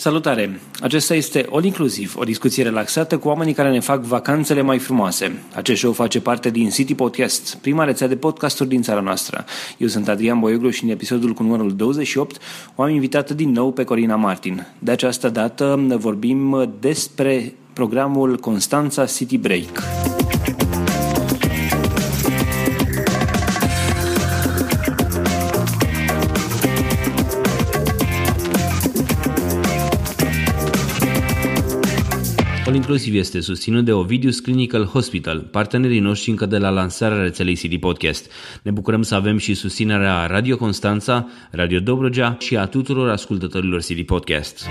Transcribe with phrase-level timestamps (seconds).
[0.00, 0.60] Salutare!
[0.80, 5.42] Acesta este All Inclusiv, o discuție relaxată cu oamenii care ne fac vacanțele mai frumoase.
[5.54, 9.44] Acest show face parte din City Podcast, prima rețea de podcasturi din țara noastră.
[9.78, 12.40] Eu sunt Adrian Boioglu și în episodul cu numărul 28
[12.74, 14.66] o am invitat din nou pe Corina Martin.
[14.78, 19.82] De această dată vorbim despre programul Constanța City Break.
[32.88, 37.80] Inclusiv este susținut de Ovidius Clinical Hospital, partenerii noștri încă de la lansarea rețelei CD
[37.80, 38.30] Podcast.
[38.62, 44.00] Ne bucurăm să avem și susținerea Radio Constanța, Radio Dobrogea și a tuturor ascultătorilor CD
[44.00, 44.66] Podcast.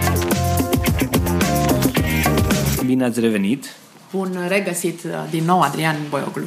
[2.86, 3.66] Bine ați revenit!
[4.12, 6.46] Bun regăsit uh, din nou, Adrian Boioglu.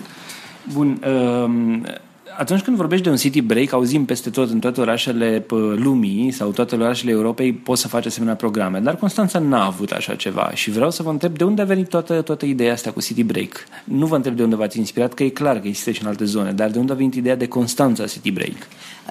[0.72, 1.82] Bun, uh,
[2.40, 6.50] atunci când vorbești de un city break, auzim peste tot, în toate orașele lumii sau
[6.50, 8.78] toate orașele Europei, poți să faci asemenea programe.
[8.78, 11.88] Dar Constanța n-a avut așa ceva și vreau să vă întreb de unde a venit
[11.88, 13.52] toată, toată ideea asta cu city break.
[13.84, 16.24] Nu vă întreb de unde v-ați inspirat, că e clar că există și în alte
[16.24, 18.56] zone, dar de unde a venit ideea de Constanța city break?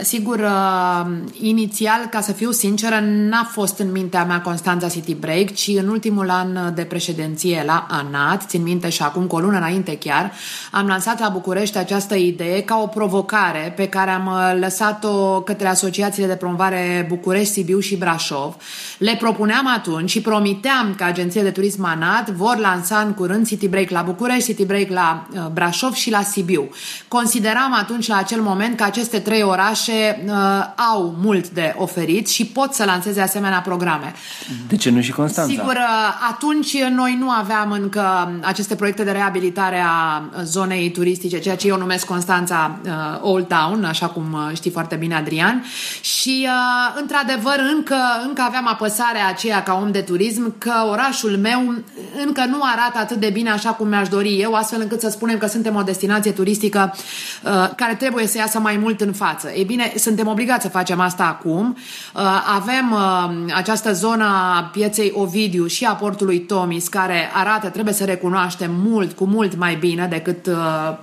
[0.02, 5.53] Sigur, uh, inițial, ca să fiu sinceră, n-a fost în mintea mea Constanța City Break,
[5.53, 9.58] ci în ultimul an de președinție la ANAT, țin minte și acum cu o lună
[9.58, 10.31] înainte chiar,
[10.72, 15.67] am lansat la București această idee ca o provocare pe care am uh, lăsat-o către
[15.67, 18.55] asociațiile de promovare București, Sibiu și Brașov.
[18.97, 23.67] Le propuneam atunci și promiteam că agențiile de turism ANAT vor lansa în curând City
[23.67, 26.70] Break la București, City Break la uh, Brașov și la Sibiu.
[27.08, 30.34] Consideram atunci la acel moment că aceste trei orașe orașe uh,
[30.92, 34.14] au mult de oferit și pot să lanseze asemenea programe.
[34.68, 35.52] De ce nu și Constanța?
[35.52, 41.56] Sigur, uh, atunci noi nu aveam încă aceste proiecte de reabilitare a zonei turistice, ceea
[41.56, 45.64] ce eu numesc Constanța uh, Old Town, așa cum uh, știi foarte bine Adrian.
[46.02, 51.73] Și, uh, într-adevăr, încă, încă aveam apăsarea aceea ca om de turism că orașul meu
[52.26, 55.38] încă nu arată atât de bine așa cum mi-aș dori eu, astfel încât să spunem
[55.38, 56.94] că suntem o destinație turistică
[57.44, 59.49] uh, care trebuie să iasă mai mult în față.
[59.49, 61.78] Ei bine, bine, suntem obligați să facem asta acum.
[62.16, 62.22] Uh,
[62.56, 68.04] avem uh, această zonă a pieței Ovidiu și a portului Tomis, care arată, trebuie să
[68.04, 70.56] recunoaștem, mult, cu mult mai bine decât uh,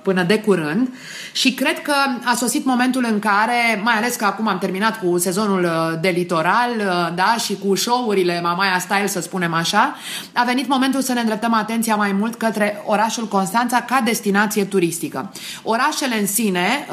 [0.03, 0.89] până de curând.
[1.33, 1.93] Și cred că
[2.25, 5.69] a sosit momentul în care, mai ales că acum am terminat cu sezonul
[6.01, 6.71] de litoral,
[7.15, 9.97] da, și cu show-urile Mamaia Style, să spunem așa,
[10.33, 15.33] a venit momentul să ne îndreptăm atenția mai mult către orașul Constanța ca destinație turistică.
[15.63, 16.87] Orașele în sine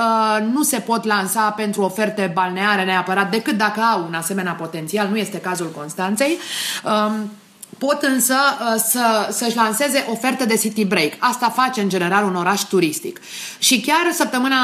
[0.54, 5.08] nu se pot lansa pentru pentru oferte balneare neapărat, decât dacă au un asemenea potențial,
[5.08, 6.38] nu este cazul Constanței.
[6.84, 7.32] Um,
[7.78, 11.12] pot însă uh, să, să-și lanseze oferte de city break.
[11.20, 13.20] Asta face în general un oraș turistic.
[13.60, 14.58] Și chiar săptămâna,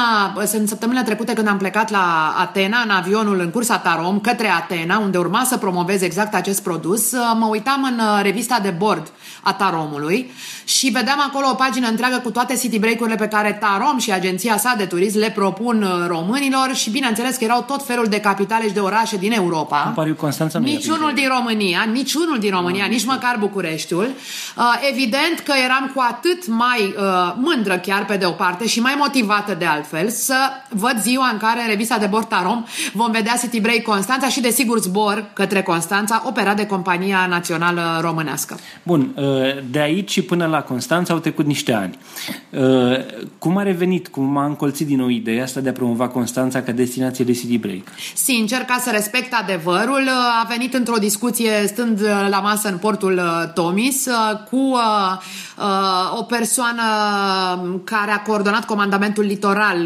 [0.52, 4.98] în săptămâna trecute când am plecat la Atena, în avionul în cursa Tarom, către Atena,
[4.98, 9.12] unde urma să promovez exact acest produs, uh, mă uitam în uh, revista de bord
[9.42, 10.30] a Taromului
[10.64, 14.58] și vedeam acolo o pagină întreagă cu toate city break-urile pe care Tarom și agenția
[14.58, 18.72] sa de turism le propun românilor și bineînțeles că erau tot felul de capitale și
[18.72, 19.94] de orașe din Europa.
[20.16, 24.04] Constanța niciunul din România, niciunul din România, nici măcar Bucureștiul.
[24.56, 28.80] Uh, evident că eram cu atât mai uh, mândră chiar pe de o parte și
[28.80, 30.36] mai motivată de altfel să
[30.68, 34.40] văd ziua în care în revista de bord Tarom vom vedea City Break Constanța și
[34.40, 38.58] desigur zbor către Constanța, operat de compania națională românească.
[38.82, 39.24] Bun, uh,
[39.70, 41.98] de aici și până la Constanța au trecut niște ani.
[43.38, 46.72] Cum a revenit, cum a încolțit din nou ideea asta de a promova Constanța ca
[46.72, 47.82] destinație de City Break?
[48.14, 50.08] Sincer, ca să respect adevărul,
[50.42, 56.18] a venit într-o discuție stând la masă în port portul uh, Tomis uh, cu uh,
[56.18, 56.82] o persoană
[57.84, 59.82] care a coordonat comandamentul litoral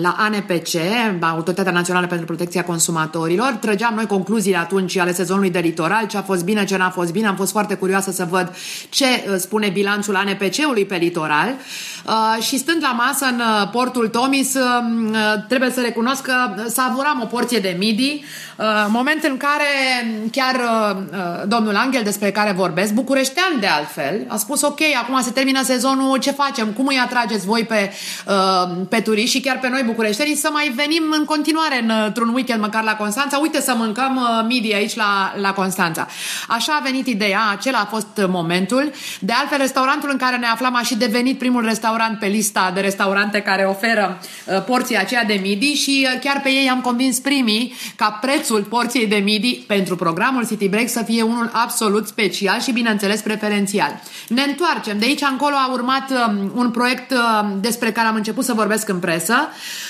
[0.00, 0.74] la ANPC,
[1.20, 3.52] Autoritatea Națională pentru Protecția Consumatorilor.
[3.60, 7.12] Trăgeam noi concluziile atunci ale sezonului de litoral, ce a fost bine, ce n-a fost
[7.12, 7.26] bine.
[7.26, 8.54] Am fost foarte curioasă să văd
[8.88, 9.06] ce
[9.38, 11.54] spune bilanțul ANPC-ului pe litoral.
[12.40, 13.40] Și stând la masă în
[13.72, 14.56] portul Tomis,
[15.48, 16.34] trebuie să recunosc că
[16.68, 18.24] savuram o porție de midi,
[18.88, 19.64] moment în care
[20.32, 20.56] chiar
[21.46, 25.62] domnul Angel despre despre care vorbesc, bucureștean de altfel, a spus ok, acum se termină
[25.62, 26.68] sezonul, ce facem?
[26.68, 27.92] Cum îi atrageți voi pe,
[28.26, 32.34] uh, pe turiști și chiar pe noi bucureștenii să mai venim în continuare în, într-un
[32.34, 33.38] weekend măcar la Constanța?
[33.38, 36.06] Uite să mâncăm uh, midi aici la, la Constanța.
[36.48, 38.90] Așa a venit ideea, acela a fost momentul.
[39.20, 42.80] De altfel, restaurantul în care ne aflam a și devenit primul restaurant pe lista de
[42.80, 47.18] restaurante care oferă uh, porția aceea de midi și uh, chiar pe ei am convins
[47.18, 52.32] primii ca prețul porției de midi pentru programul City Break să fie unul absolut absolut
[52.32, 54.00] special și, bineînțeles, preferențial.
[54.28, 54.98] Ne întoarcem.
[54.98, 58.88] De aici încolo a urmat um, un proiect uh, despre care am început să vorbesc
[58.88, 59.34] în presă.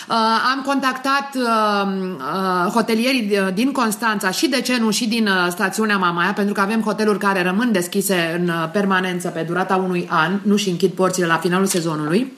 [0.08, 0.14] Uh,
[0.54, 1.42] am contactat uh,
[2.16, 6.60] uh, hotelierii din Constanța și, de ce nu, și din uh, stațiunea Mamaia, pentru că
[6.60, 10.90] avem hoteluri care rămân deschise în uh, permanență pe durata unui an, nu și închid
[10.90, 12.32] porțile la finalul sezonului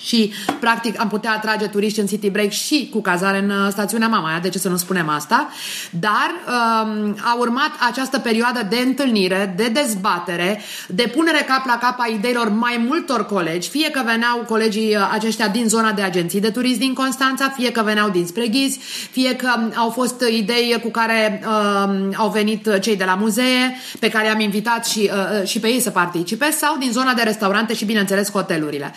[0.00, 4.08] și practic am putea atrage turiști în City Break și cu cazare în uh, stațiunea
[4.08, 5.48] Mamaia, de ce să nu spunem asta,
[5.90, 12.00] dar um, a urmat această perioadă de întâlnire, de dezbatere, de punere cap la cap
[12.00, 16.40] a ideilor mai multor colegi, fie că veneau colegii uh, aceștia din zona de agenții
[16.40, 18.78] de turism din Constanța, fie că veneau din Spreghizi,
[19.10, 24.08] fie că au fost idei cu care um, au venit cei de la muzee, pe
[24.08, 27.22] care am invitat și, uh, uh și pe ei să participe, sau din zona de
[27.22, 28.94] restaurante și, bineînțeles, hotelurile.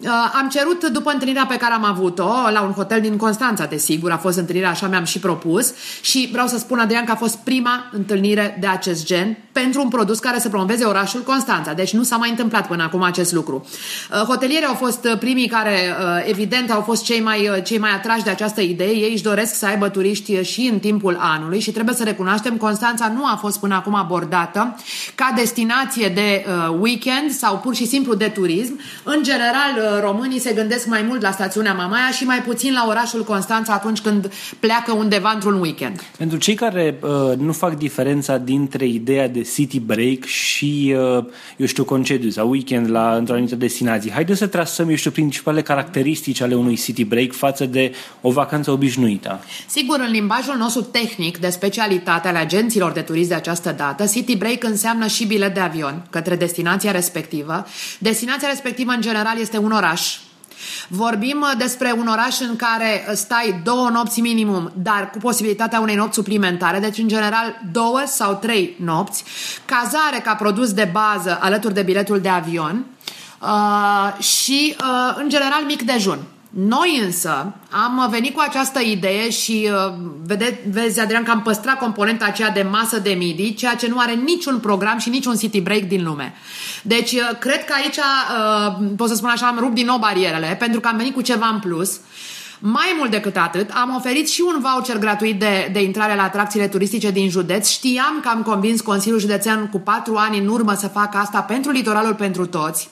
[0.00, 0.10] Uh,
[0.40, 4.16] am cerut, după întâlnirea pe care am avut-o, la un hotel din Constanța, desigur, a
[4.16, 7.90] fost întâlnirea, așa mi-am și propus și vreau să spun, Adrian, că a fost prima
[7.92, 11.72] întâlnire de acest gen pentru un produs care să promoveze orașul Constanța.
[11.72, 13.66] Deci nu s-a mai întâmplat până acum acest lucru.
[14.10, 18.22] Uh, hotelierii au fost primii care, uh, evident, au fost cei mai, cei mai atrași
[18.24, 18.96] de această idee.
[18.96, 23.12] Ei își doresc să aibă turiști și în timpul anului și trebuie să recunoaștem, Constanța
[23.14, 24.76] nu a fost până acum abordată
[25.14, 26.46] ca destinație de
[26.80, 28.80] weekend sau pur și simplu de turism.
[29.04, 33.24] În general, românii se gândesc mai mult la stațiunea Mamaia și mai puțin la orașul
[33.24, 36.02] Constanța atunci când pleacă undeva într-un weekend.
[36.16, 41.24] Pentru cei care uh, nu fac diferența dintre ideea de city break și, uh,
[41.56, 45.62] eu știu, concediu sau weekend la într-o anumită destinație, haideți să trasăm, eu știu, principalele
[45.62, 49.40] caracteristici ale unui city break față de o vacanță obișnuită.
[49.68, 54.36] Sigur, în limbajul nostru tehnic de specialitate ale agenților de turism de această dată, city
[54.36, 57.66] break înseamnă și bilet de avion către destinația respectivă.
[57.98, 60.18] Destinația respectivă, în general, este un oraș.
[60.88, 65.80] Vorbim uh, despre un oraș în care uh, stai două nopți minimum, dar cu posibilitatea
[65.80, 69.24] unei nopți suplimentare, deci în general două sau trei nopți,
[69.64, 72.84] cazare ca produs de bază alături de biletul de avion
[73.40, 76.18] uh, și, uh, în general, mic dejun.
[76.50, 79.92] Noi însă am venit cu această idee și uh,
[80.26, 83.98] vede, vezi, Adrian, că am păstrat componenta aceea de masă de midi, ceea ce nu
[83.98, 86.34] are niciun program și niciun city break din lume.
[86.82, 90.56] Deci, uh, cred că aici, uh, pot să spun așa, am rupt din nou barierele,
[90.58, 92.00] pentru că am venit cu ceva în plus.
[92.58, 96.68] Mai mult decât atât, am oferit și un voucher gratuit de, de intrare la atracțiile
[96.68, 97.68] turistice din județ.
[97.68, 101.70] Știam că am convins Consiliul Județean cu patru ani în urmă să facă asta pentru
[101.70, 102.88] litoralul pentru toți.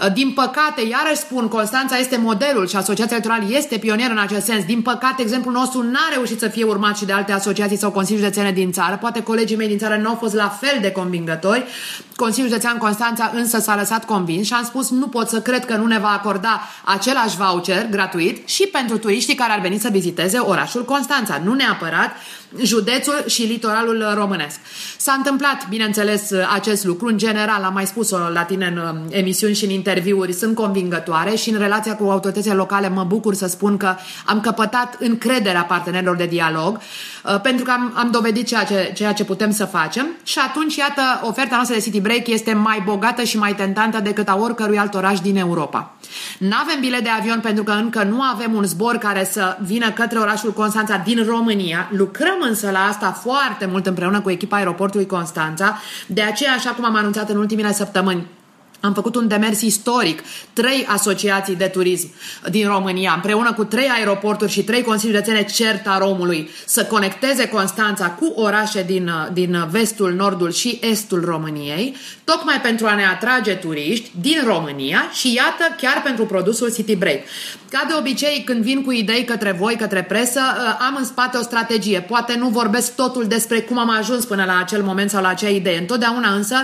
[0.00, 4.44] Uh, din păcate, iarăși spun, Constanța este modelul și Asociația Electorală este pionier în acest
[4.44, 4.64] sens.
[4.64, 8.22] Din păcate, exemplul nostru n-a reușit să fie urmat și de alte asociații sau consilii
[8.22, 8.96] județene din țară.
[9.00, 11.64] Poate colegii mei din țară nu au fost la fel de convingători.
[12.16, 15.76] Consiliul Județean Constanța însă s-a lăsat convins și am spus nu pot să cred că
[15.76, 20.38] nu ne va acorda același voucher gratuit și pentru turiștii care ar veni să viziteze
[20.38, 21.40] orașul Constanța.
[21.44, 22.10] Nu neapărat
[22.62, 24.60] județul și litoralul românesc.
[24.96, 27.06] S-a întâmplat, bineînțeles, acest lucru.
[27.06, 31.34] În general, am mai spus-o la tine în um, emisiuni și în interviuri, sunt convingătoare
[31.34, 33.94] și în relația cu autoritățile locale mă bucur să spun că
[34.26, 39.12] am căpătat încrederea partenerilor de dialog uh, pentru că am, am dovedit ceea ce, ceea
[39.12, 43.22] ce putem să facem și atunci, iată, oferta noastră de City Break este mai bogată
[43.22, 45.90] și mai tentantă decât a oricărui alt oraș din Europa.
[46.38, 49.90] Nu avem bilet de avion pentru că încă nu avem un zbor care să vină
[49.90, 51.88] către orașul Constanța din România.
[51.92, 55.78] Lucrăm însă la asta foarte mult împreună cu echipa aeroportului Constanța.
[56.06, 58.26] De aceea, așa cum am anunțat în ultimele săptămâni,
[58.80, 60.22] am făcut un demers istoric.
[60.52, 62.10] Trei asociații de turism
[62.50, 68.10] din România, împreună cu trei aeroporturi și trei consilii județene Certa Romului, să conecteze Constanța
[68.10, 74.10] cu orașe din, din vestul, nordul și estul României, tocmai pentru a ne atrage turiști
[74.20, 77.18] din România și iată chiar pentru produsul City Break.
[77.70, 81.36] Ca de obicei, când vin cu idei către voi, către presă, ă, am în spate
[81.36, 82.00] o strategie.
[82.00, 85.48] Poate nu vorbesc totul despre cum am ajuns până la acel moment sau la acea
[85.48, 85.78] idee.
[85.78, 86.56] Întotdeauna însă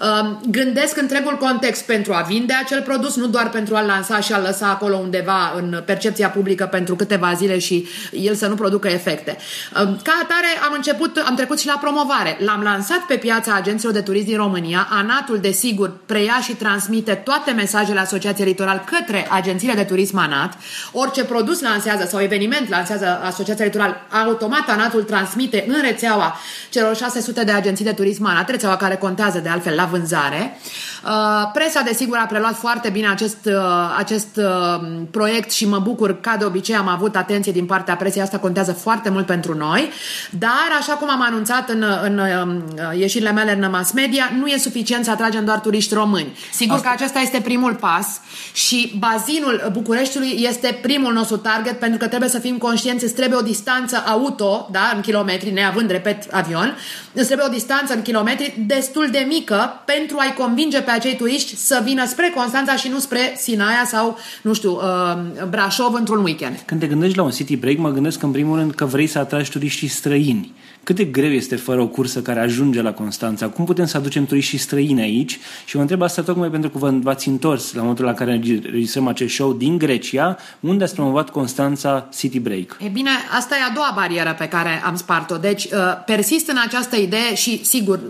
[0.00, 4.32] ă, gândesc întregul context pentru a vinde acel produs, nu doar pentru a-l lansa și
[4.32, 8.88] a-l lăsa acolo undeva în percepția publică pentru câteva zile și el să nu producă
[8.88, 9.36] efecte.
[9.74, 12.36] Ă, ca atare am început, am trecut și la promovare.
[12.40, 14.88] L-am lansat pe piața agenților de turism din România.
[14.90, 20.56] Anatul, desigur, preia și transmite toate mesajele Asociației Litoral către agențiile de turism Anat ANAT,
[20.92, 26.36] orice produs lansează sau eveniment lansează Asociația Electoral, automat ANAT-ul transmite în rețeaua
[26.70, 30.58] celor 600 de agenții de turism ANAT, rețeaua care contează de altfel la vânzare.
[31.04, 33.54] Uh, presa, desigur, a preluat foarte bine acest, uh,
[33.98, 38.22] acest uh, proiect și mă bucur, ca de obicei am avut atenție din partea presei,
[38.22, 39.90] asta contează foarte mult pentru noi,
[40.30, 42.64] dar așa cum am anunțat în, în um,
[42.98, 46.38] ieșirile mele în mass media, nu e suficient să atragem doar turiști români.
[46.52, 46.88] Sigur asta...
[46.88, 48.20] că acesta este primul pas
[48.52, 53.38] și bazinul Bucureștiului este primul nostru target pentru că trebuie să fim conștienți, îți trebuie
[53.38, 56.76] o distanță auto, da, în kilometri, neavând, repet, avion,
[57.12, 61.56] îți trebuie o distanță în kilometri destul de mică pentru a-i convinge pe acei turiști
[61.56, 66.62] să vină spre Constanța și nu spre Sinaia sau, nu știu, uh, Brașov într-un weekend.
[66.64, 69.18] Când te gândești la un city break, mă gândesc în primul rând că vrei să
[69.18, 70.52] atragi turiștii străini.
[70.82, 73.48] Cât de greu este fără o cursă care ajunge la Constanța?
[73.48, 75.38] Cum putem să aducem turiștii străini aici?
[75.64, 79.06] Și vă întreb asta tocmai pentru că vă, v-ați întors la momentul la care registrăm
[79.06, 82.76] acest show din Grecia, unde ați promovat Constanța City Break.
[82.80, 85.36] E bine, asta e a doua barieră pe care am spart-o.
[85.36, 85.70] Deci, uh,
[86.06, 88.00] persist în această idee și, sigur,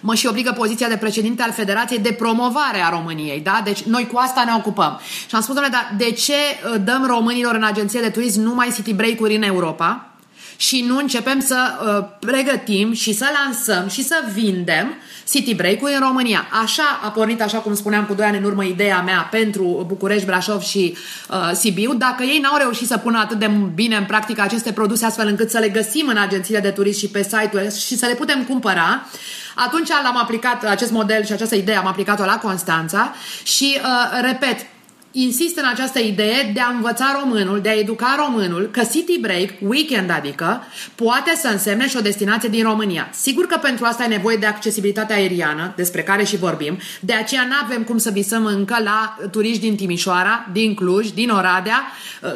[0.00, 3.60] mă și obligă poziția de președinte al Federației de promovare a României, da?
[3.64, 5.00] Deci, noi cu asta ne ocupăm.
[5.28, 8.72] Și am spus, domnule, dar de ce uh, dăm românilor în agenție de turism numai
[8.74, 10.11] city break-uri în Europa?
[10.56, 14.94] Și nu începem să uh, pregătim și să lansăm și să vindem
[15.30, 16.46] city break-uri în România.
[16.62, 20.26] Așa a pornit, așa cum spuneam cu doi ani în urmă, ideea mea pentru București,
[20.26, 20.96] Brașov și
[21.30, 21.94] uh, Sibiu.
[21.94, 25.50] Dacă ei n-au reușit să pună atât de bine în practică aceste produse astfel încât
[25.50, 29.06] să le găsim în agențiile de turism și pe site-ul și să le putem cumpăra,
[29.54, 34.66] atunci l-am aplicat acest model și această idee, am aplicat-o la Constanța și, uh, repet,
[35.12, 39.48] insist în această idee de a învăța românul, de a educa românul că city break,
[39.68, 40.64] weekend adică,
[40.94, 43.08] poate să însemne și o destinație din România.
[43.12, 47.44] Sigur că pentru asta e nevoie de accesibilitate aeriană, despre care și vorbim, de aceea
[47.48, 51.82] nu avem cum să visăm încă la turiști din Timișoara, din Cluj, din Oradea,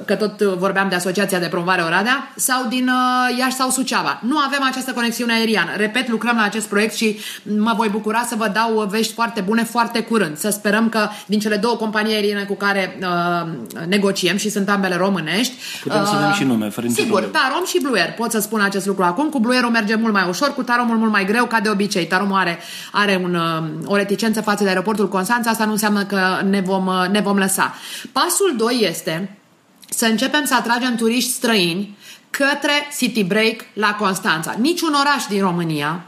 [0.04, 4.20] că tot vorbeam de Asociația de Promovare Oradea, sau din uh, Iași sau Suceava.
[4.22, 5.70] Nu avem această conexiune aeriană.
[5.76, 9.64] Repet, lucrăm la acest proiect și mă voi bucura să vă dau vești foarte bune
[9.64, 10.36] foarte curând.
[10.36, 14.68] Să sperăm că din cele două companii aeriene cu care care uh, negociem și sunt
[14.68, 15.54] ambele românești.
[15.82, 18.12] Putem uh, să dăm și nume, fără Sigur, Tarom și Bluer.
[18.12, 19.28] Pot să spun acest lucru acum.
[19.28, 22.06] Cu Bluerul merge mult mai ușor, cu Taromul mult mai greu, ca de obicei.
[22.06, 22.58] Taromul are,
[22.92, 26.86] are un, uh, o reticență față de aeroportul Constanța, asta nu înseamnă că ne vom,
[26.86, 27.74] uh, ne vom lăsa.
[28.12, 29.36] Pasul 2 este
[29.88, 31.96] să începem să atragem turiști străini
[32.30, 34.54] către City Break la Constanța.
[34.58, 36.04] Niciun oraș din România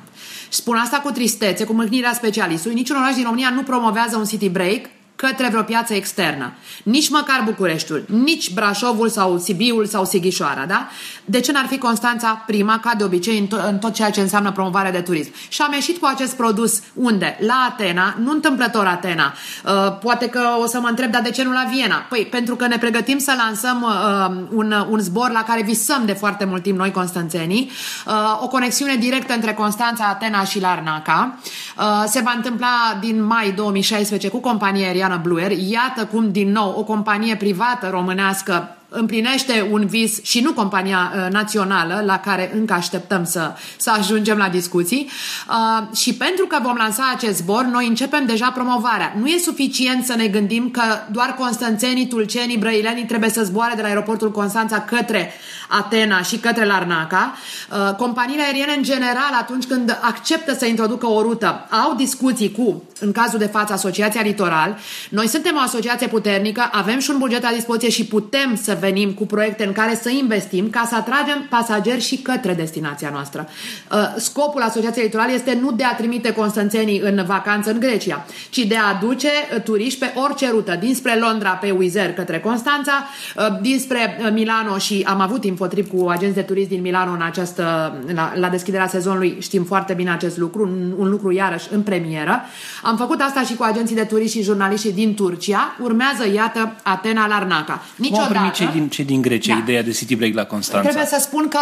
[0.49, 2.77] Spun asta cu tristețe, cu mâhnirea specialistului.
[2.77, 4.81] Niciun oraș din România nu promovează un city break
[5.27, 6.53] către vreo piață externă.
[6.83, 10.89] Nici măcar Bucureștiul, nici Brașovul sau Sibiul sau Sighișoara, da?
[11.25, 14.21] De ce n-ar fi Constanța prima, ca de obicei, în, to- în tot ceea ce
[14.21, 15.33] înseamnă promovare de turism?
[15.49, 17.39] Și am ieșit cu acest produs unde?
[17.47, 19.35] La Atena, nu întâmplător Atena.
[19.65, 21.97] Uh, poate că o să mă întreb, dar de ce nu la Viena?
[22.09, 26.13] Păi, pentru că ne pregătim să lansăm uh, un, un zbor la care visăm de
[26.13, 27.71] foarte mult timp noi constanțenii,
[28.07, 31.39] uh, o conexiune directă între Constanța, Atena și Larnaca.
[31.79, 36.50] Uh, se va întâmpla din mai 2016 cu compania aeriană Mariana Bluer, iată cum din
[36.50, 42.50] nou o companie privată românească împlinește un vis și nu compania uh, națională la care
[42.54, 45.11] încă așteptăm să, să ajungem la discuții.
[45.49, 49.14] Uh, și pentru că vom lansa acest zbor, noi începem deja promovarea.
[49.18, 53.83] Nu e suficient să ne gândim că doar constanțenii, tulcenii, brăilenii trebuie să zboare de
[53.83, 55.33] la aeroportul Constanța către
[55.68, 57.35] Atena și către Larnaca.
[57.71, 62.83] Uh, companiile aeriene în general, atunci când acceptă să introducă o rută, au discuții cu,
[63.00, 64.78] în cazul de față, Asociația Litoral.
[65.11, 69.12] Noi suntem o asociație puternică, avem și un buget la dispoziție și putem să venim
[69.12, 73.49] cu proiecte în care să investim ca să atragem pasageri și către destinația noastră.
[73.92, 78.58] Uh, scopul Asociației Litorale este nu de a trimite constanțenii în vacanță în Grecia, ci
[78.58, 82.92] de a aduce uh, turiști pe orice rută, dinspre Londra pe Wizz către Constanța,
[83.37, 87.94] uh, dinspre Milano și am avut infotrip cu agenți de turism din Milano în această,
[88.14, 92.40] la, la deschiderea sezonului, știm foarte bine acest lucru, un, un lucru iarăși în premieră.
[92.82, 95.76] Am făcut asta și cu agenții de turiști și jurnaliști din Turcia.
[95.82, 97.82] Urmează, iată, Atena Larnaca.
[97.97, 98.32] Niciodată
[98.71, 99.61] cei din, cei din Grecia, da.
[99.61, 100.89] ideea de City Break la Constanța?
[100.89, 101.59] Trebuie să spun că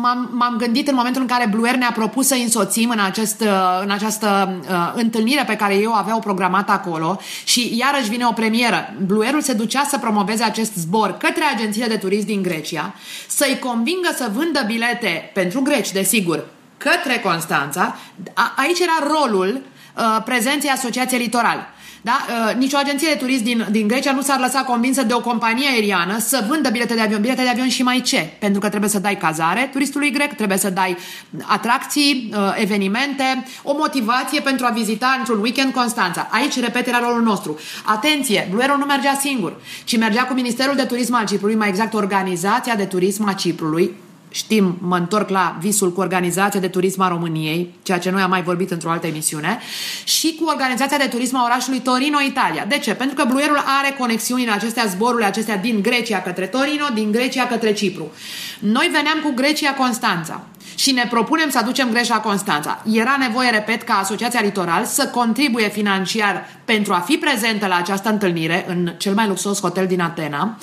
[0.00, 3.80] m-am, m-am gândit în momentul în care Bluer ne-a propus să însoțim în, acest, uh,
[3.82, 8.94] în această uh, întâlnire pe care eu aveau programat acolo și iarăși vine o premieră.
[9.06, 12.94] Bluerul se ducea să promoveze acest zbor către agențiile de turism din Grecia,
[13.26, 16.44] să-i convingă să vândă bilete pentru greci, desigur,
[16.76, 17.96] către Constanța.
[18.34, 19.62] A, aici era rolul
[19.96, 21.73] uh, prezenței Asociației Litoral.
[22.04, 22.26] Da?
[22.28, 25.68] Uh, nicio agenție de turism din, din Grecia nu s-ar lăsa convinsă de o companie
[25.68, 27.20] aeriană să vândă bilete de avion.
[27.20, 28.32] Bilete de avion și mai ce?
[28.38, 30.96] Pentru că trebuie să dai cazare turistului grec, trebuie să dai
[31.42, 36.28] atracții, uh, evenimente, o motivație pentru a vizita într-un weekend Constanța.
[36.30, 37.58] Aici, repet, era rolul nostru.
[37.84, 41.94] Atenție, Bluero nu mergea singur, ci mergea cu Ministerul de Turism al Ciprului, mai exact
[41.94, 43.94] Organizația de Turism a Ciprului,
[44.34, 48.30] Știm, mă întorc la visul cu Organizația de Turism a României, ceea ce noi am
[48.30, 49.58] mai vorbit într-o altă emisiune,
[50.04, 52.64] și cu Organizația de Turism a orașului Torino, Italia.
[52.64, 52.94] De ce?
[52.94, 57.46] Pentru că Bluerul are conexiuni în acestea zborurile acestea din Grecia către Torino, din Grecia
[57.46, 58.12] către Cipru.
[58.58, 60.46] Noi veneam cu Grecia Constanța.
[60.74, 62.82] Și ne propunem să aducem greș la Constanța.
[62.92, 68.08] Era nevoie, repet, ca Asociația Litoral să contribuie financiar pentru a fi prezentă la această
[68.08, 70.56] întâlnire în cel mai luxos hotel din Atena.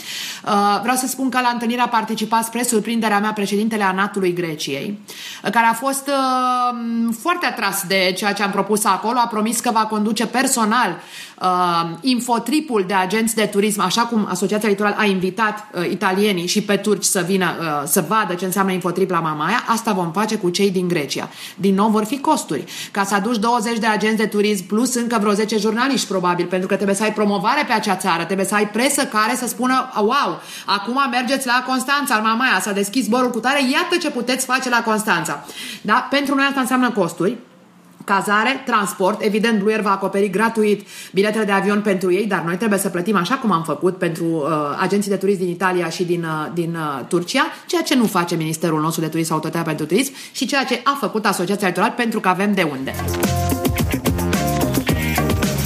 [0.45, 4.99] Uh, vreau să spun că la întâlnire a participat spre surprinderea mea președintele Anatului Greciei,
[5.41, 6.77] care a fost uh,
[7.19, 10.99] foarte atras de ceea ce am propus acolo, a promis că va conduce personal
[11.41, 16.61] uh, infotripul de agenți de turism, așa cum Asociația Litoral a invitat uh, italienii și
[16.61, 20.35] pe turci să vină uh, să vadă ce înseamnă infotrip la Mamaia, asta vom face
[20.35, 21.29] cu cei din Grecia.
[21.55, 22.63] Din nou vor fi costuri.
[22.91, 26.67] Ca să aduci 20 de agenți de turism plus încă vreo 10 jurnaliști probabil, pentru
[26.67, 29.91] că trebuie să ai promovare pe acea țară, trebuie să ai presă care să spună
[29.95, 34.45] wow, acum mergeți la Constanța, în Mamaia, s-a deschis borul cu tare, iată ce puteți
[34.45, 35.45] face la Constanța.
[35.81, 36.07] Da?
[36.09, 37.37] Pentru noi asta înseamnă costuri
[38.13, 42.57] cazare, transport, evident Blue Air va acoperi gratuit biletele de avion pentru ei, dar noi
[42.57, 46.03] trebuie să plătim așa cum am făcut pentru uh, agenții de turism din Italia și
[46.03, 49.69] din, uh, din uh, Turcia, ceea ce nu face Ministerul nostru de Turism sau Autoritatea
[49.73, 52.93] pentru Turism și ceea ce a făcut Asociația Electorală pentru că avem de unde.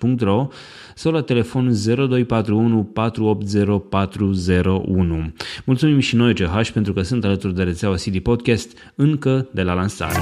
[0.00, 0.48] www.ovidius-ch.ro
[0.94, 5.32] sau la telefon 0241 480 401.
[5.64, 9.72] Mulțumim și noi CH pentru că sunt alături de rețeaua CD Podcast încă de la
[9.72, 10.20] lansare.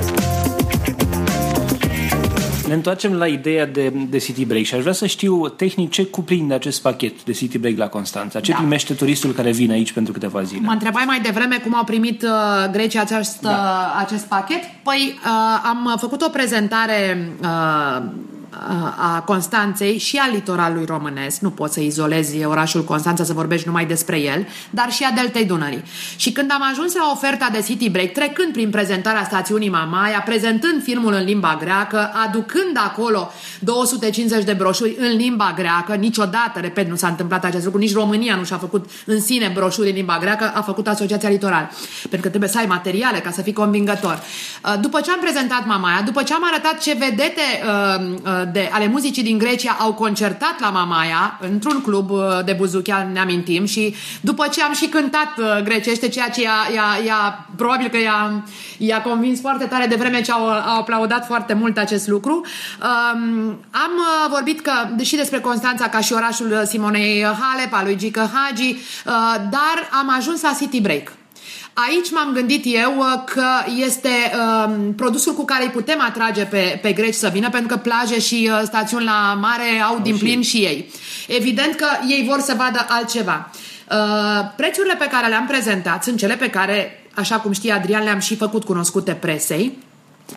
[2.69, 6.05] Ne întoarcem la ideea de, de City Break și aș vrea să știu tehnic ce
[6.07, 8.41] cuprinde acest pachet de City Break la Constanța.
[8.41, 8.57] Ce da.
[8.57, 10.61] primește turistul care vine aici pentru câteva zile?
[10.61, 12.31] Mă întrebai mai devreme cum au primit uh,
[12.73, 13.51] Grecia acest, da.
[13.51, 14.61] uh, acest pachet.
[14.83, 15.31] Păi uh,
[15.65, 18.03] am făcut o prezentare uh,
[18.97, 23.87] a Constanței și a litoralului românesc, nu poți să izolezi orașul Constanța să vorbești numai
[23.87, 25.83] despre el, dar și a Deltei Dunării.
[26.17, 30.83] Și când am ajuns la oferta de City Break, trecând prin prezentarea stațiunii Mamaia, prezentând
[30.83, 36.97] filmul în limba greacă, aducând acolo 250 de broșuri în limba greacă, niciodată, repet, nu
[36.97, 40.53] s-a întâmplat acest lucru, nici România nu și-a făcut în sine broșuri în limba greacă,
[40.55, 44.23] a făcut Asociația Litoral, pentru că trebuie să ai materiale ca să fii convingător.
[44.81, 48.87] După ce am prezentat Mamaia, după ce am arătat ce vedete uh, uh, de, ale
[48.87, 53.95] muzicii din Grecia au concertat la Mamaia, într-un club uh, de buzuchea, ne amintim, și
[54.21, 58.45] după ce am și cântat uh, grecește, ceea ce i-a, i-a, i-a probabil că i-a,
[58.79, 62.33] i-a convins foarte tare de vreme ce au, au aplaudat foarte mult acest lucru.
[62.35, 67.97] Um, am uh, vorbit că, și despre Constanța ca și orașul Simonei Halep, a lui
[67.97, 68.81] Gică Hagi, uh,
[69.51, 71.13] dar am ajuns la City Break.
[71.75, 76.79] Aici m-am gândit eu uh, că este um, produsul cu care îi putem atrage pe,
[76.83, 80.43] pe greci să vină, pentru că plaje și uh, stațiuni la mare au din plin
[80.43, 80.91] și ei.
[81.29, 83.51] Evident că ei vor să vadă altceva.
[83.91, 88.19] Uh, prețurile pe care le-am prezentat sunt cele pe care, așa cum știe Adrian, le-am
[88.19, 89.79] și făcut cunoscute presei.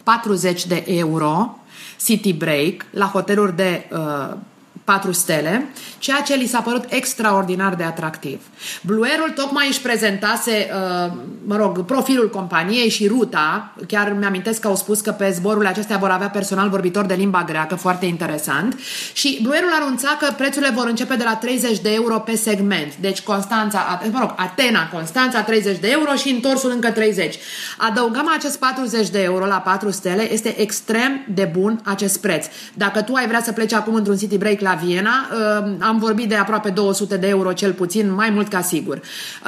[0.04, 1.60] 40 de euro,
[2.04, 4.36] city break, la hoteluri de uh,
[4.88, 8.42] 4 stele, ceea ce li s-a părut extraordinar de atractiv.
[8.82, 11.12] Bluerul tocmai își prezentase, uh,
[11.48, 15.98] mă rog, profilul companiei și ruta, chiar mi-amintesc că au spus că pe zborurile acestea
[15.98, 18.80] vor avea personal vorbitor de limba greacă, foarte interesant,
[19.14, 23.22] și Bluerul anunța că prețurile vor începe de la 30 de euro pe segment, deci
[23.22, 27.36] Constanța, mă rog, Atena, Constanța 30 de euro și întorsul încă 30.
[27.78, 32.46] Adăugăm acest 40 de euro la 4 stele, este extrem de bun acest preț.
[32.74, 35.28] Dacă tu ai vrea să pleci acum într-un city break la Viena.
[35.80, 39.02] Am vorbit de aproape 200 de euro cel puțin, mai mult ca sigur.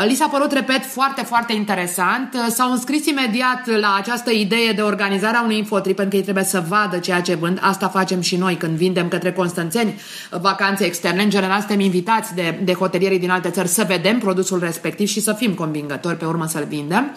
[0.05, 2.35] Li s-a părut, repet, foarte, foarte interesant.
[2.49, 6.43] S-au înscris imediat la această idee de organizare a unui infotrip, pentru că ei trebuie
[6.43, 7.57] să vadă ceea ce vând.
[7.61, 11.23] Asta facem și noi când vindem către constanțeni vacanțe externe.
[11.23, 15.21] În general, suntem invitați de, de hotelierii din alte țări să vedem produsul respectiv și
[15.21, 17.15] să fim convingători pe urmă să-l vindem.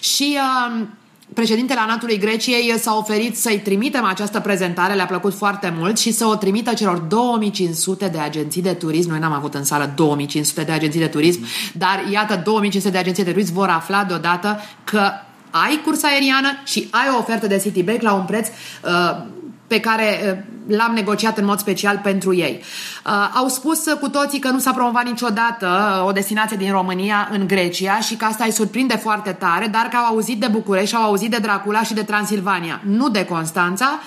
[0.00, 0.86] Și uh,
[1.34, 6.26] președintele Anatului Greciei s-a oferit să-i trimitem această prezentare, le-a plăcut foarte mult și să
[6.26, 9.10] o trimită celor 2500 de agenții de turism.
[9.10, 13.24] Noi n-am avut în sală 2500 de agenții de turism, dar iată 2500 de agenții
[13.24, 15.10] de turism vor afla deodată că
[15.50, 19.22] ai curs aeriană și ai o ofertă de City Break la un preț uh,
[19.70, 22.62] pe care uh, l-am negociat în mod special pentru ei.
[23.06, 25.68] Uh, au spus cu toții că nu s-a promovat niciodată
[26.00, 29.82] uh, o destinație din România în Grecia și că asta îi surprinde foarte tare, dar
[29.90, 34.00] că au auzit de București, au auzit de Dracula și de Transilvania, nu de Constanța,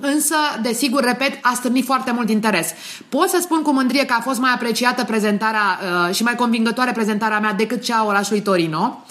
[0.00, 2.74] însă, desigur, repet, a stârnit foarte mult interes.
[3.08, 5.78] Pot să spun cu mândrie că a fost mai apreciată prezentarea
[6.12, 9.04] și mai convingătoare prezentarea mea decât cea a orașului Torino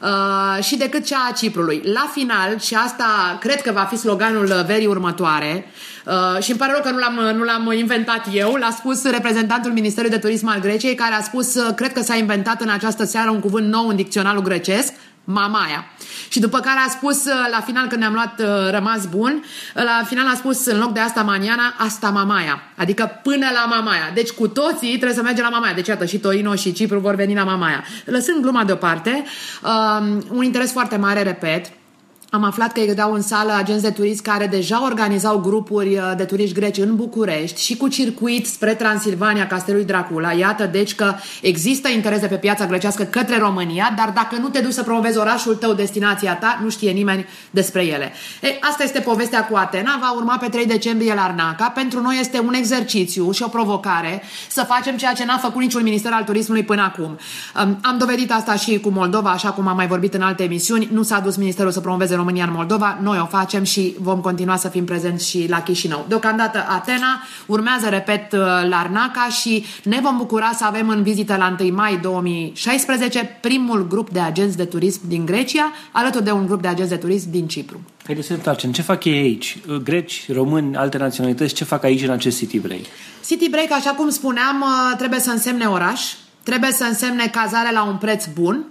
[0.00, 1.82] uh, și decât cea a Ciprului.
[1.84, 5.66] La final, și asta cred că va fi sloganul verii următoare,
[6.06, 9.72] uh, și îmi pare rău că nu l-am, nu l-am inventat eu, l-a spus reprezentantul
[9.72, 13.04] Ministerului de Turism al Greciei, care a spus, uh, cred că s-a inventat în această
[13.04, 14.92] seară un cuvânt nou în dicționarul grecesc,
[15.32, 15.84] mamaia.
[16.28, 19.82] Și după care a spus uh, la final când ne-am luat uh, rămas bun, uh,
[19.82, 22.62] la final a spus în loc de asta maniana, asta mamaia.
[22.76, 24.10] Adică până la mamaia.
[24.14, 25.74] Deci cu toții trebuie să mergem la mamaia.
[25.74, 27.84] Deci iată și Torino și Cipru vor veni la mamaia.
[28.04, 29.24] Lăsând gluma deoparte,
[30.28, 31.66] un interes foarte mare, repet,
[32.30, 36.24] am aflat că dau în sală agenți de turism care deja organizau grupuri uh, de
[36.24, 40.32] turiști greci în București și cu circuit spre Transilvania, Castelului Dracula.
[40.32, 44.60] Iată, deci că există interes de pe piața grecească către România, dar dacă nu te
[44.60, 48.12] duci să promovezi orașul tău, destinația ta, nu știe nimeni despre ele.
[48.42, 51.68] E, asta este povestea cu Atena, va urma pe 3 decembrie la Arnaca.
[51.68, 55.82] Pentru noi este un exercițiu și o provocare să facem ceea ce n-a făcut niciun
[55.82, 57.18] minister al turismului până acum.
[57.64, 60.88] Um, am dovedit asta și cu Moldova, așa cum am mai vorbit în alte emisiuni.
[60.92, 64.56] Nu s-a dus ministerul să promoveze România în Moldova, noi o facem și vom continua
[64.56, 66.04] să fim prezenți și la Chișinău.
[66.08, 71.56] Deocamdată Atena, urmează, repet, uh, Larnaca și ne vom bucura să avem în vizită la
[71.60, 76.62] 1 mai 2016 primul grup de agenți de turism din Grecia, alături de un grup
[76.62, 77.80] de agenți de turism din Cipru.
[78.04, 78.72] Haideți să ne întoarcem.
[78.72, 79.58] Ce fac ei aici?
[79.82, 82.82] Greci, români, alte naționalități, ce fac aici în acest City Break?
[83.26, 86.00] City Break, așa cum spuneam, uh, trebuie să însemne oraș,
[86.42, 88.64] trebuie să însemne cazare la un preț bun,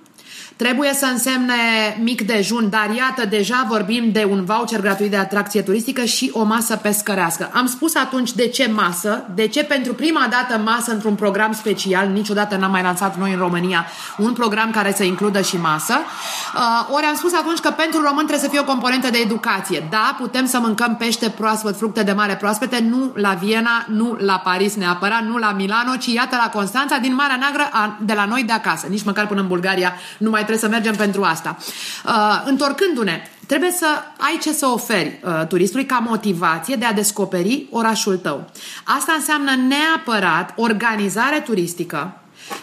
[0.64, 1.54] Trebuie să însemne
[2.02, 6.44] mic dejun, dar iată, deja vorbim de un voucher gratuit de atracție turistică și o
[6.44, 7.50] masă pescărească.
[7.54, 12.08] Am spus atunci de ce masă, de ce pentru prima dată masă într-un program special,
[12.08, 13.86] niciodată n-am mai lansat noi în România
[14.18, 15.94] un program care să includă și masă.
[16.56, 19.88] Uh, ori am spus atunci că pentru român trebuie să fie o componentă de educație.
[19.90, 24.42] Da, putem să mâncăm pește proaspăt, fructe de mare proaspete, nu la Viena, nu la
[24.44, 28.44] Paris neapărat, nu la Milano, ci iată la Constanța, din Marea Neagră, de la noi
[28.44, 28.88] de acasă.
[28.90, 31.58] Nici măcar până în Bulgaria nu mai trebuie să mergem pentru asta.
[32.06, 33.86] Uh, întorcându-ne, trebuie să
[34.18, 38.50] ai ce să oferi uh, turistului ca motivație de a descoperi orașul tău.
[38.84, 42.22] Asta înseamnă neapărat organizare turistică,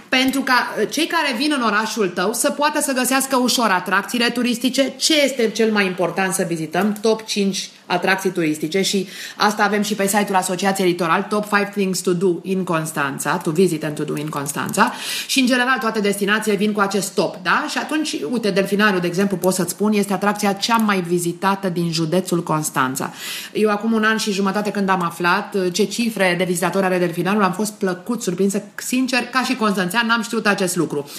[0.09, 4.31] pentru ca uh, cei care vin în orașul tău să poată să găsească ușor atracțiile
[4.31, 9.83] turistice, ce este cel mai important să vizităm, top 5 atracții turistice și asta avem
[9.83, 13.94] și pe site-ul Asociației Litoral, Top 5 Things to Do in Constanța, to visit and
[13.94, 14.92] to do in Constanța
[15.27, 17.66] și în general toate destinațiile vin cu acest top, da?
[17.68, 21.92] Și atunci, uite, Delfinariu, de exemplu, pot să-ți spun, este atracția cea mai vizitată din
[21.92, 23.12] județul Constanța.
[23.53, 26.99] Eu acum un an și jumătate când am aflat uh, ce cifre de vizitatori are
[26.99, 31.11] Delfinariul, am fost plăcut surprinsă, sincer, ca și constanțean, n-am știut acest lucru.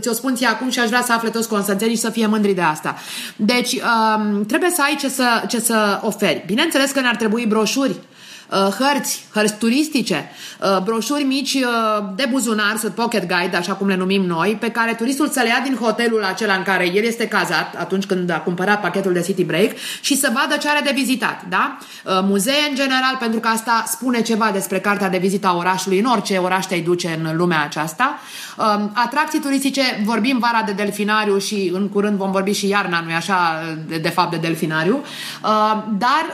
[0.00, 2.52] Ți-o spun ție acum și aș vrea să afle toți constanțenii și să fie mândri
[2.52, 2.96] de asta.
[3.36, 6.13] Deci, um, trebuie să ai ce să, ce să oferi.
[6.46, 7.90] Bineînțeles că ne-ar trebui broșuri.
[7.90, 7.96] Uh,
[8.50, 10.30] hărți, hărți turistice,
[10.60, 14.70] uh, broșuri mici uh, de buzunar, sunt pocket guide, așa cum le numim noi, pe
[14.70, 18.30] care turistul să le ia din hotelul acela în care el este cazat atunci când
[18.30, 21.78] a cumpărat pachetul de City Break și să vadă ce are de vizitat, da?
[22.04, 26.04] Muzee în general, pentru că asta spune ceva despre cartea de vizită a orașului, în
[26.04, 28.18] orice oraș te duce în lumea aceasta.
[28.92, 33.62] Atracții turistice, vorbim vara de delfinariu și în curând vom vorbi și iarna, nu așa,
[33.86, 35.04] de, de fapt, de delfinariu,
[35.98, 36.24] dar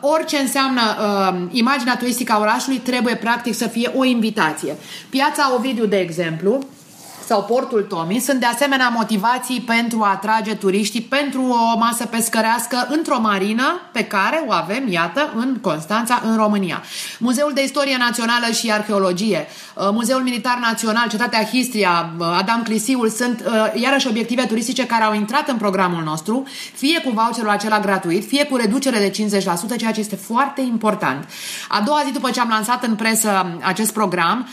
[0.00, 0.80] orice înseamnă
[1.70, 4.76] imaginea turistică a orașului trebuie practic să fie o invitație.
[5.08, 6.58] Piața Ovidiu, de exemplu,
[7.30, 12.86] sau portul Tomi sunt de asemenea motivații pentru a atrage turiștii pentru o masă pescărească
[12.88, 16.82] într-o marină pe care o avem, iată, în Constanța, în România.
[17.18, 23.08] Muzeul de Istorie Națională și Arheologie, uh, Muzeul Militar Național, Cetatea Histria, uh, Adam Clisiul
[23.08, 27.80] sunt uh, iarăși obiective turistice care au intrat în programul nostru, fie cu voucherul acela
[27.80, 31.28] gratuit, fie cu reducere de 50%, ceea ce este foarte important.
[31.68, 34.48] A doua zi după ce am lansat în presă acest program,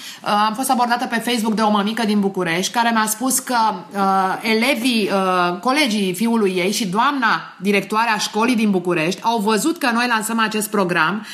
[0.48, 3.58] am fost abordată pe Facebook de o mămică din București care mi-a spus că
[3.92, 4.00] uh,
[4.42, 9.90] elevii, uh, colegii fiului ei și doamna directoare a școlii din București au văzut că
[9.94, 11.26] noi lansăm acest program.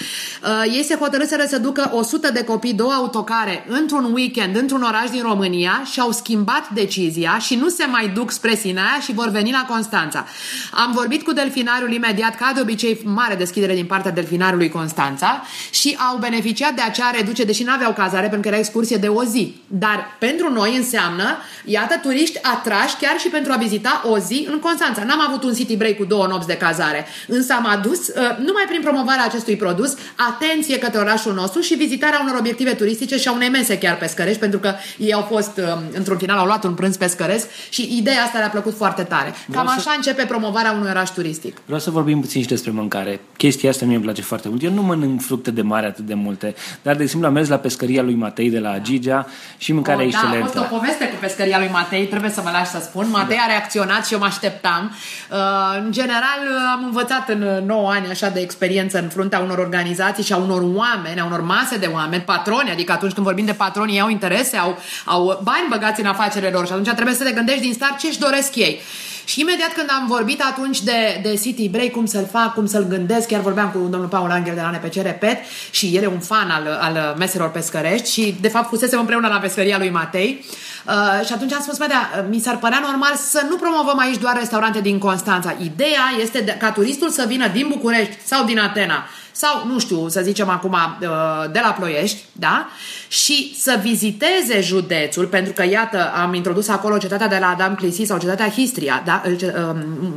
[0.43, 5.10] Uh, ei se hotărâseră să ducă 100 de copii, două autocare, într-un weekend, într-un oraș
[5.10, 9.30] din România și au schimbat decizia și nu se mai duc spre Sinaia și vor
[9.30, 10.26] veni la Constanța.
[10.72, 15.98] Am vorbit cu delfinariul imediat, ca de obicei, mare deschidere din partea delfinariului Constanța și
[16.12, 19.24] au beneficiat de acea reducere, deși nu aveau cazare pentru că era excursie de o
[19.24, 19.56] zi.
[19.67, 21.22] Dar pentru noi înseamnă,
[21.65, 25.03] iată, turiști atrași chiar și pentru a vizita o zi în Constanța.
[25.03, 28.65] N-am avut un city break cu două nopți de cazare, însă am adus, uh, numai
[28.67, 29.95] prin promovarea acestui produs,
[30.29, 34.39] atenție către orașul nostru și vizitarea unor obiective turistice și a unei mese chiar pescărești,
[34.39, 38.23] pentru că ei au fost, uh, într-un final, au luat un prânz pescăresc și ideea
[38.23, 39.33] asta le-a plăcut foarte tare.
[39.51, 39.93] Cam așa să...
[39.95, 41.57] începe promovarea unui oraș turistic.
[41.65, 43.19] Vreau să vorbim puțin și despre mâncare.
[43.38, 44.63] Chestia asta mie îmi place foarte mult.
[44.63, 47.57] Eu nu mănânc fructe de mare atât de multe, dar, de exemplu, am mers la
[47.57, 50.51] pescăria lui Matei de la Gigea și mâncarea oh, excelentă.
[50.53, 53.10] Da, a fost o poveste cu pescăria lui Matei, trebuie să mă lași să spun.
[53.10, 53.42] Matei da.
[53.44, 54.96] a reacționat și eu mă așteptam.
[55.32, 55.38] Uh,
[55.84, 56.39] în general,
[56.74, 60.62] am învățat în 9 ani așa de experiență în fruntea unor organizații și a unor
[60.62, 64.10] oameni, a unor mase de oameni, patroni, adică atunci când vorbim de patroni, ei au
[64.10, 67.74] interese, au, au bani băgați în afacerile lor și atunci trebuie să te gândești din
[67.74, 68.82] start ce își doresc ei.
[69.25, 72.88] Și imediat când am vorbit atunci de, de City Break, cum să-l fac, cum să-l
[72.88, 75.38] gândesc, chiar vorbeam cu domnul Paul Angel de la NPC, repet,
[75.71, 79.38] și el e un fan al, al meselor pescărești și de fapt fusesem împreună la
[79.38, 80.45] pescăria lui Matei.
[80.88, 84.38] Uh, și atunci am spus, da, mi s-ar părea normal să nu promovăm aici doar
[84.38, 85.55] restaurante din Constanța.
[85.63, 89.05] Ideea este de, ca turistul să vină din București sau din Atena
[89.36, 91.08] sau, nu știu, să zicem acum uh,
[91.52, 92.67] de la Ploiești, da?
[93.08, 98.04] Și să viziteze județul, pentru că, iată, am introdus acolo cetatea de la Adam Clisi
[98.04, 99.22] sau cetatea Histria, da?
[99.26, 99.41] Uh,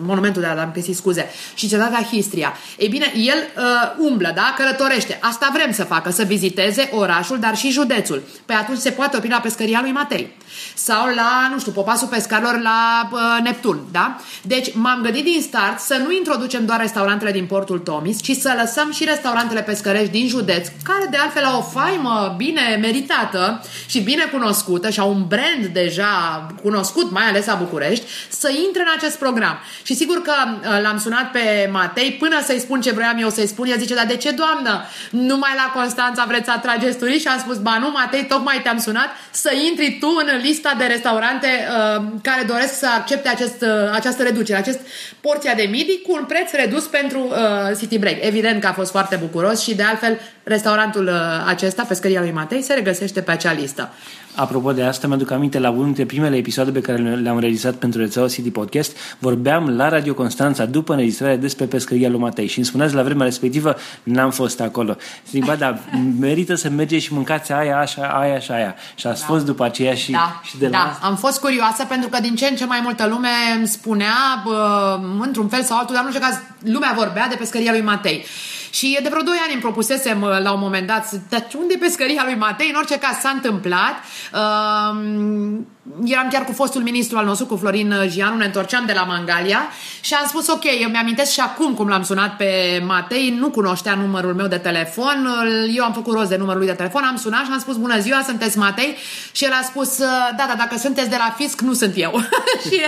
[0.02, 2.52] monumentul de la Adam Clisi, scuze, și cetatea Histria.
[2.79, 4.55] Ei bine, el uh, umblă, da?
[4.57, 5.18] Călătorește.
[5.20, 8.18] Asta vrem să facă, să viziteze orașul, dar și județul.
[8.18, 10.35] Pe păi atunci se poate opri la pescăria lui Matei.
[10.74, 14.20] Sau la, nu știu, popasul pescarilor la uh, Neptun, da?
[14.42, 18.57] Deci m-am gândit din start să nu introducem doar restaurantele din portul Tomis, ci să
[18.61, 24.00] lăsăm și restaurantele pescărești din județ, care de altfel au o faimă bine meritată și
[24.00, 28.92] bine cunoscută și au un brand deja cunoscut, mai ales la București, să intre în
[28.96, 29.58] acest program.
[29.82, 33.46] Și sigur că uh, l-am sunat pe Matei până să-i spun ce vreau eu să-i
[33.46, 33.66] spun.
[33.66, 34.84] El zice, dar de ce, doamnă?
[35.10, 37.20] Numai la Constanța vreți să atrageți turiști?
[37.20, 40.84] Și am spus, ba nu, Matei, tocmai te-am sunat să intri tu în lista de
[40.84, 44.80] restaurante uh, care doresc să accepte acest, uh, această reducere, acest
[45.20, 48.16] porția de midi cu un preț redus pentru uh, City Break.
[48.20, 51.12] Evident că a fost foarte bucuros și de altfel restaurantul uh,
[51.46, 53.92] acesta, Pescăria lui Matei, se regăsește pe acea listă.
[54.35, 58.00] Apropo de asta, mi-aduc aminte la unul dintre primele episoade pe care le-am realizat pentru
[58.00, 62.66] rețeaua City Podcast, vorbeam la Radio Constanța după înregistrare despre pescăria lui Matei și îmi
[62.66, 64.96] spuneați la vremea respectivă, n-am fost acolo.
[65.24, 65.78] Și zic, ba, da,
[66.20, 68.74] merită să mergeți și mâncați aia, așa, aia și aia.
[68.94, 69.26] Și ați da.
[69.26, 70.40] fost după aceea și, da.
[70.44, 71.06] și de la Da, asta.
[71.06, 74.98] am fost curioasă pentru că din ce în ce mai multă lume îmi spunea, bă,
[75.20, 78.24] într-un fel sau altul, dar nu știu caz, lumea vorbea de pescăria lui Matei.
[78.70, 81.79] Și de vreo 2 ani îmi propusesem uh, la un moment dat, dar unde e
[81.79, 82.68] pescăria lui Matei?
[82.68, 83.94] În orice caz s-a întâmplat.
[84.33, 85.59] Uh,
[86.05, 89.68] eram chiar cu fostul ministru al nostru, cu Florin Gianu, ne întorceam de la Mangalia
[90.01, 93.94] și am spus ok, eu mi-amintesc și acum cum l-am sunat pe Matei, nu cunoștea
[93.94, 95.29] numărul meu de telefon,
[95.77, 97.99] eu am făcut rost de numărul lui de telefon, am sunat și am spus bună
[97.99, 98.96] ziua, sunteți Matei
[99.33, 99.99] și el a spus
[100.37, 102.20] da, da, dacă sunteți de la fisc, nu sunt eu.
[102.66, 102.81] și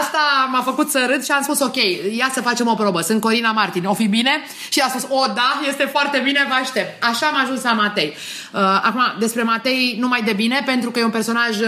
[0.00, 1.76] asta m-a făcut să râd și am spus ok,
[2.16, 4.30] ia să facem o probă, sunt Corina Martin, o fi bine?
[4.68, 7.04] Și a spus o da, este foarte bine, vă aștept.
[7.04, 8.16] Așa am ajuns la Matei.
[8.52, 11.66] Uh, acum, despre Matei numai de bine, pentru că e un personaj uh,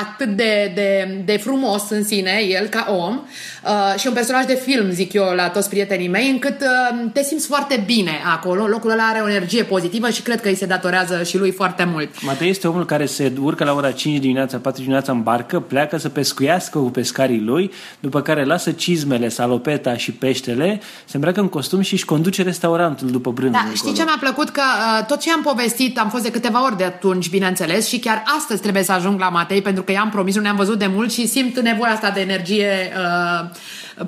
[0.00, 3.20] atât de, de, de frumos în sine, el ca om,
[3.64, 7.22] uh, și un personaj de film, zic eu, la toți prietenii mei, încât uh, te
[7.22, 8.66] simți foarte bine acolo.
[8.66, 11.84] Locul ăla are o energie pozitivă și cred că îi se datorează și lui foarte
[11.92, 12.22] mult.
[12.22, 15.96] Matei este omul care se urcă la ora 5 dimineața, 4 dimineața în barcă, pleacă
[15.96, 21.48] să pescuiască cu pescarii lui, după care lasă cizmele, salopeta și peștele, se îmbracă în
[21.48, 23.58] costum și își conduce restaurantul după brânză.
[23.64, 24.50] Da, știi ce mi-a plăcut?
[24.50, 27.98] Că uh, tot ce am povestit, am fost de câteva ori de atunci, bineînțeles, și
[27.98, 30.86] chiar astăzi trebuie să ajung la Matei, pentru că i-am promis, nu ne-am văzut de
[30.86, 33.50] mult și simt nevoia asta de energie uh,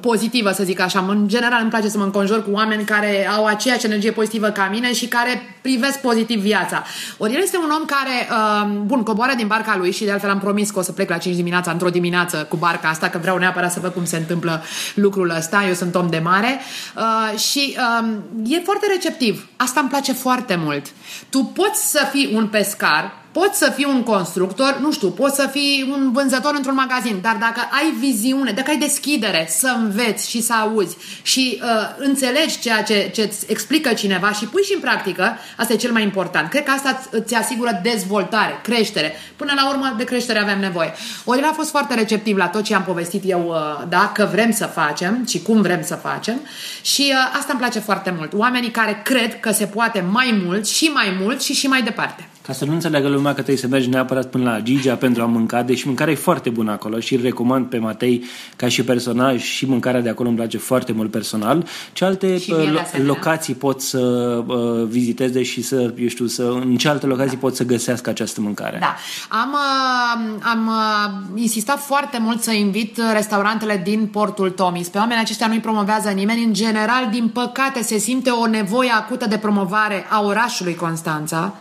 [0.00, 1.04] pozitivă, să zic așa.
[1.08, 4.68] În general îmi place să mă înconjur cu oameni care au aceeași energie pozitivă ca
[4.70, 6.82] mine și care privesc pozitiv viața.
[7.16, 10.30] Ori el este un om care, uh, bun, coboară din barca lui și de altfel
[10.30, 13.18] am promis că o să plec la 5 dimineața, într-o dimineață cu barca asta, că
[13.18, 14.62] vreau neapărat să văd cum se întâmplă
[14.94, 15.64] lucrul ăsta.
[15.66, 16.60] Eu sunt om de mare
[16.96, 18.08] uh, și uh,
[18.44, 19.48] e foarte receptiv.
[19.56, 20.86] Asta îmi place foarte mult.
[21.28, 25.48] Tu poți să fii un pescar Poți să fii un constructor, nu știu, poți să
[25.52, 30.42] fii un vânzător într-un magazin, dar dacă ai viziune, dacă ai deschidere să înveți și
[30.42, 35.38] să auzi și uh, înțelegi ceea ce îți explică cineva și pui și în practică,
[35.56, 36.48] asta e cel mai important.
[36.48, 39.12] Cred că asta îți asigură dezvoltare, creștere.
[39.36, 40.92] Până la urmă, de creștere avem nevoie.
[41.24, 44.28] Ori el a fost foarte receptiv la tot ce am povestit eu, uh, da, că
[44.32, 46.40] vrem să facem și cum vrem să facem
[46.82, 48.32] și uh, asta îmi place foarte mult.
[48.32, 52.28] Oamenii care cred că se poate mai mult și mai mult și și mai departe.
[52.46, 55.26] Ca să nu înțeleagă lumea că trebuie să mergi neapărat până la Gigea pentru a
[55.26, 58.24] mânca, deși mâncarea e foarte bună acolo și îl recomand pe Matei
[58.56, 61.66] ca și personaj și mâncarea de acolo îmi place foarte mult personal.
[61.92, 63.98] Ce alte lo- locații pot să
[64.46, 67.38] uh, viziteze și să, eu știu, să, în ce alte locații da.
[67.40, 68.78] pot să găsească această mâncare?
[68.80, 68.96] Da.
[69.28, 74.88] Am, uh, am uh, insistat foarte mult să invit restaurantele din portul Tomis.
[74.88, 76.44] Pe oamenii aceștia nu-i promovează nimeni.
[76.44, 81.54] În general, din păcate, se simte o nevoie acută de promovare a orașului Constanța,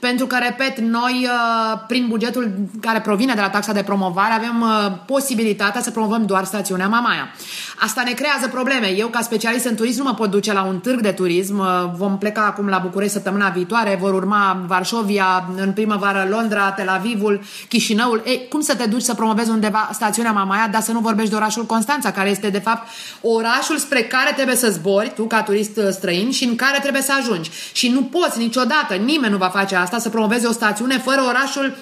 [0.00, 4.60] pentru că, repet, noi, uh, prin bugetul care provine de la taxa de promovare, avem
[4.60, 7.34] uh, posibilitatea să promovăm doar stațiunea Mamaia.
[7.78, 8.86] Asta ne creează probleme.
[8.96, 11.58] Eu, ca specialist în turism, nu mă pot duce la un târg de turism.
[11.58, 16.88] Uh, vom pleca acum la București săptămâna viitoare, vor urma Varșovia, în primăvară Londra, Tel
[16.88, 18.22] Avivul, Chișinăul.
[18.26, 21.36] Ei, cum să te duci să promovezi undeva stațiunea Mamaia, dar să nu vorbești de
[21.36, 22.88] orașul Constanța, care este, de fapt,
[23.20, 27.12] orașul spre care trebuie să zbori, tu, ca turist străin, și în care trebuie să
[27.18, 27.50] ajungi.
[27.72, 31.76] Și nu poți niciodată, nimeni nu va face asta, să promovezi o stațiune fără orașul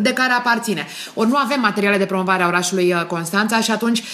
[0.00, 0.86] de care aparține.
[1.14, 4.04] Ori nu avem materiale de promovare a orașului uh, Constanța și atunci uh,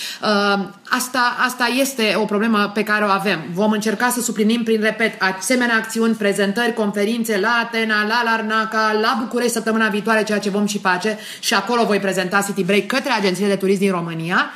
[0.89, 3.41] asta, asta este o problemă pe care o avem.
[3.53, 9.17] Vom încerca să suplinim prin, repet, asemenea acțiuni, prezentări, conferințe la Atena, la Larnaca, la
[9.21, 13.11] București săptămâna viitoare, ceea ce vom și face și acolo voi prezenta City Break către
[13.11, 14.51] agențiile de turism din România.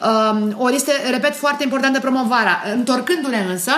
[0.00, 2.62] Uh, ori este, repet, foarte importantă promovarea.
[2.74, 3.72] Întorcându-ne însă,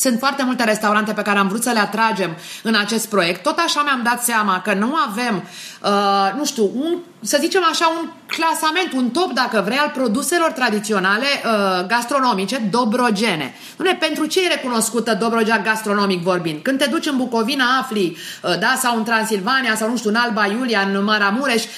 [0.00, 3.42] sunt foarte multe restaurante pe care am vrut să le atragem în acest proiect.
[3.42, 5.44] Tot așa mi-am dat seama că nu avem,
[5.82, 10.50] uh, nu știu, un, să zicem așa, un clasament, un top, dacă vrei, al produselor
[10.50, 13.54] tradiționale uh, gastronomice dobrogene.
[13.76, 16.62] Nu pentru ce e recunoscută Dobrogea gastronomic vorbind?
[16.62, 20.16] Când te duci în Bucovina, afli, uh, da, sau în Transilvania, sau nu știu, în
[20.16, 21.68] Alba Iulia, în Maramureș, uh,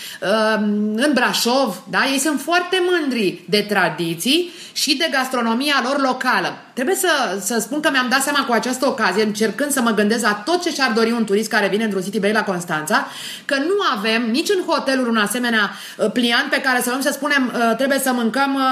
[0.94, 6.56] în Brașov, da, ei sunt foarte mândri de tradiții și de gastronomia lor locală.
[6.74, 10.22] Trebuie să, să spun că mi-am dat seama cu această ocazie, încercând să mă gândesc
[10.22, 13.06] la tot ce și-ar dori un turist care vine într-un city break la Constanța,
[13.44, 17.10] că nu avem nici în hotelul un asemenea uh, pliant pe care să luăm să
[17.12, 18.62] spunem uh, trebuie să mâncăm uh,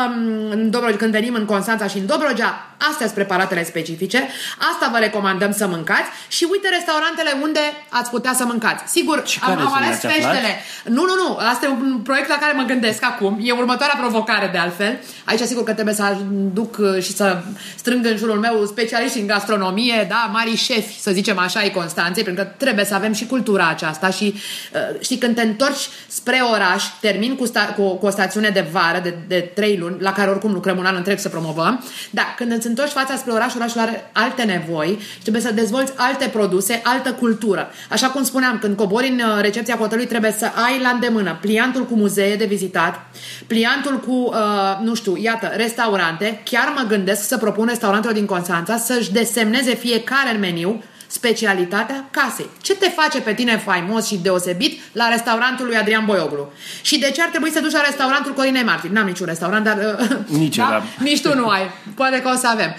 [0.50, 4.28] în Dobrogea, când venim în Constanța și în Dobrogea, astea sunt preparatele specifice,
[4.72, 8.92] asta vă recomandăm să mâncați și uite restaurantele unde ați putea să mâncați.
[8.92, 10.62] Sigur, și am, am ales peștele.
[10.84, 14.48] Nu, nu, nu, asta e un proiect la care mă gândesc acum, e următoarea provocare
[14.52, 14.98] de altfel.
[15.24, 16.16] Aici sigur că trebuie să
[16.52, 17.42] duc și să
[17.76, 22.24] strâng în jurul meu specialiști în gastronomie, da, mari șefi, să zicem așa, ai Constanței,
[22.24, 26.40] pentru că trebuie să avem și cultura aceasta și uh, știi, când te întorci spre
[26.52, 30.12] oraș, termin cu, sta- cu, cu o stațiune de vară de, de trei luni, la
[30.12, 33.54] care oricum lucrăm un an întreg să promovăm, da, când îți întorci fața spre oraș,
[33.54, 37.70] orașul are alte nevoi și trebuie să dezvolți alte produse, altă cultură.
[37.90, 41.86] Așa cum spuneam, când cobori în uh, recepția hotelului, trebuie să ai la îndemână pliantul
[41.86, 43.00] cu muzee de vizitat,
[43.46, 46.40] pliantul cu, uh, nu știu, iată, restaurante.
[46.44, 52.50] Chiar mă gândesc să propun restaurantelor din Constanța să-și desemneze fiecare în meniu specialitatea casei.
[52.60, 56.52] Ce te face pe tine faimos și deosebit la restaurantul lui Adrian Boioglu?
[56.82, 58.92] Și de ce ar trebui să duci la restaurantul Corinei Martin?
[58.92, 59.78] N-am niciun restaurant, dar...
[60.42, 60.66] Nici da?
[60.70, 60.82] da?
[61.04, 61.70] Nici tu nu ai.
[61.94, 62.74] Poate că o să avem.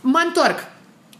[0.00, 0.58] Mă întorc.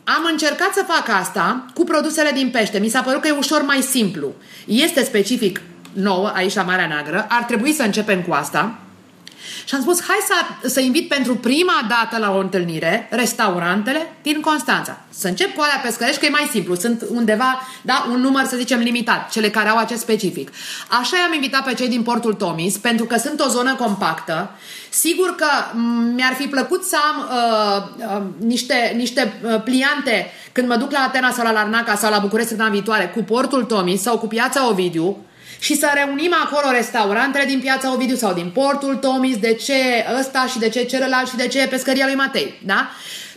[0.05, 2.79] Am încercat să fac asta cu produsele din pește.
[2.79, 4.35] Mi s-a părut că e ușor mai simplu.
[4.66, 5.61] Este specific
[5.92, 7.27] nouă aici la Marea Neagră.
[7.29, 8.79] Ar trebui să începem cu asta.
[9.64, 14.40] Și am spus, hai să, să invit pentru prima dată la o întâlnire restaurantele din
[14.40, 15.00] Constanța.
[15.11, 16.74] Să încep cu alea pescărești, că e mai simplu.
[16.74, 20.50] Sunt undeva, da, un număr, să zicem, limitat, cele care au acest specific.
[20.88, 24.50] Așa i-am invitat pe cei din Portul Tomis, pentru că sunt o zonă compactă.
[24.90, 25.78] Sigur că
[26.14, 30.98] mi-ar fi plăcut să am uh, uh, niște, niște uh, pliante când mă duc la
[30.98, 34.68] Atena sau la Larnaca sau la București săptămâna viitoare cu Portul Tomis sau cu Piața
[34.68, 35.16] Ovidiu,
[35.62, 40.46] și să reunim acolo restaurantele din piața Ovidiu sau din portul Tomis, de ce ăsta
[40.46, 42.90] și de ce celălalt și de ce pescăria lui Matei, da?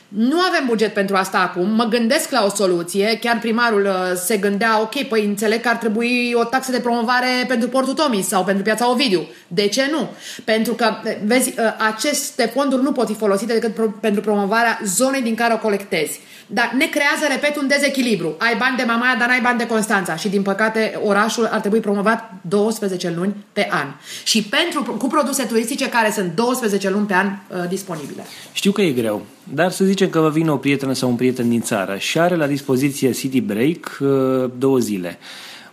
[0.07, 4.37] Nu avem buget pentru asta acum, mă gândesc la o soluție, chiar primarul uh, se
[4.37, 8.43] gândea, ok, păi înțeleg că ar trebui o taxă de promovare pentru Portul Tomis sau
[8.43, 9.27] pentru Piața Ovidiu.
[9.47, 10.09] De ce nu?
[10.43, 11.55] Pentru că, vezi, uh,
[11.93, 16.19] aceste fonduri nu pot fi folosite decât pro- pentru promovarea zonei din care o colectezi.
[16.47, 18.35] Dar ne creează, repet, un dezechilibru.
[18.39, 20.15] Ai bani de Mamaia, dar n-ai bani de Constanța.
[20.15, 23.87] Și, din păcate, orașul ar trebui promovat 12 luni pe an.
[24.23, 28.25] Și pentru, cu produse turistice care sunt 12 luni pe an uh, disponibile.
[28.51, 31.49] Știu că e greu, dar să zicem că vă vine o prietenă sau un prieten
[31.49, 35.17] din țară și are la dispoziție City Break uh, două zile.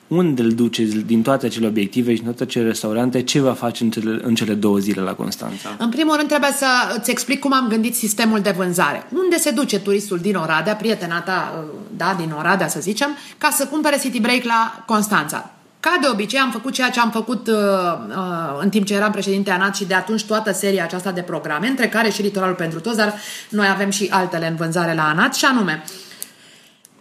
[0.09, 3.23] Unde îl duceți din toate acele obiective și din toate acele restaurante?
[3.23, 5.77] Ce va face în cele, în cele două zile la Constanța?
[5.79, 6.67] În primul rând trebuie să
[6.99, 9.07] îți explic cum am gândit sistemul de vânzare.
[9.15, 13.51] Unde se duce turistul din Oradea, prietena ta, uh, da, din Oradea să zicem, ca
[13.51, 15.51] să cumpere City Break la Constanța.
[15.83, 17.55] Ca de obicei am făcut ceea ce am făcut uh,
[18.09, 21.67] uh, în timp ce eram președinte ANAT și de atunci toată seria aceasta de programe,
[21.67, 23.15] între care și Litoralul pentru Toți, dar
[23.49, 25.83] noi avem și altele în vânzare la ANAT și anume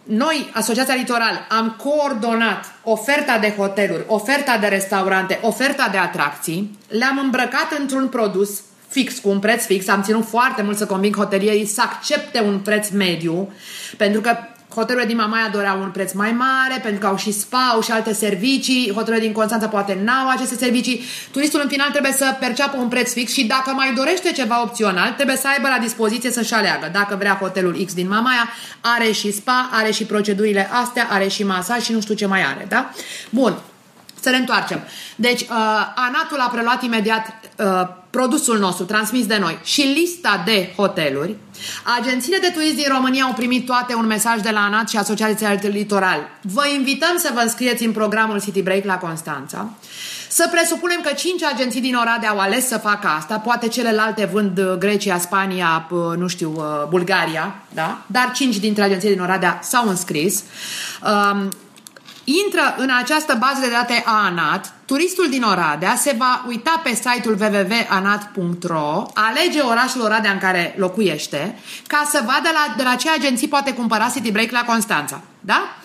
[0.02, 7.18] noi, Asociația Litoral, am coordonat oferta de hoteluri, oferta de restaurante, oferta de atracții, le-am
[7.18, 9.88] îmbrăcat într-un produs fix, cu un preț fix.
[9.88, 13.52] Am ținut foarte mult să conving hotelierii să accepte un preț mediu,
[13.96, 14.36] pentru că
[14.74, 17.90] Hotelurile din Mamaia doreau un preț mai mare pentru că au și spa, au și
[17.90, 18.92] alte servicii.
[18.94, 21.04] Hotelurile din Constanța poate n-au aceste servicii.
[21.30, 25.12] Turistul în final trebuie să perceapă un preț fix și dacă mai dorește ceva opțional,
[25.12, 26.88] trebuie să aibă la dispoziție să-și aleagă.
[26.92, 28.48] Dacă vrea hotelul X din Mamaia,
[28.80, 32.44] are și spa, are și procedurile astea, are și masaj și nu știu ce mai
[32.44, 32.90] are, da?
[33.30, 33.58] Bun,
[34.20, 34.80] să ne întoarcem.
[35.16, 35.48] Deci, uh,
[35.94, 41.36] Anatul a preluat imediat uh, produsul nostru transmis de noi și lista de hoteluri.
[41.98, 45.58] Agențiile de turism din România au primit toate un mesaj de la ANAT și Asociația
[45.60, 46.28] Litoral.
[46.42, 49.70] Vă invităm să vă înscrieți în programul City Break la Constanța.
[50.28, 54.58] Să presupunem că cinci agenții din Oradea au ales să facă asta, poate celelalte vând
[54.58, 57.98] uh, Grecia, Spania, uh, nu știu, uh, Bulgaria, da?
[58.06, 60.42] dar cinci dintre agenții din Oradea s-au înscris.
[61.02, 61.48] Um,
[62.24, 66.94] intră în această bază de date a ANAT, turistul din Oradea se va uita pe
[66.94, 73.10] site-ul www.anat.ro, alege orașul Oradea în care locuiește, ca să vadă la, de la ce
[73.10, 75.20] agenții poate cumpăra City Break la Constanța.
[75.40, 75.76] Da?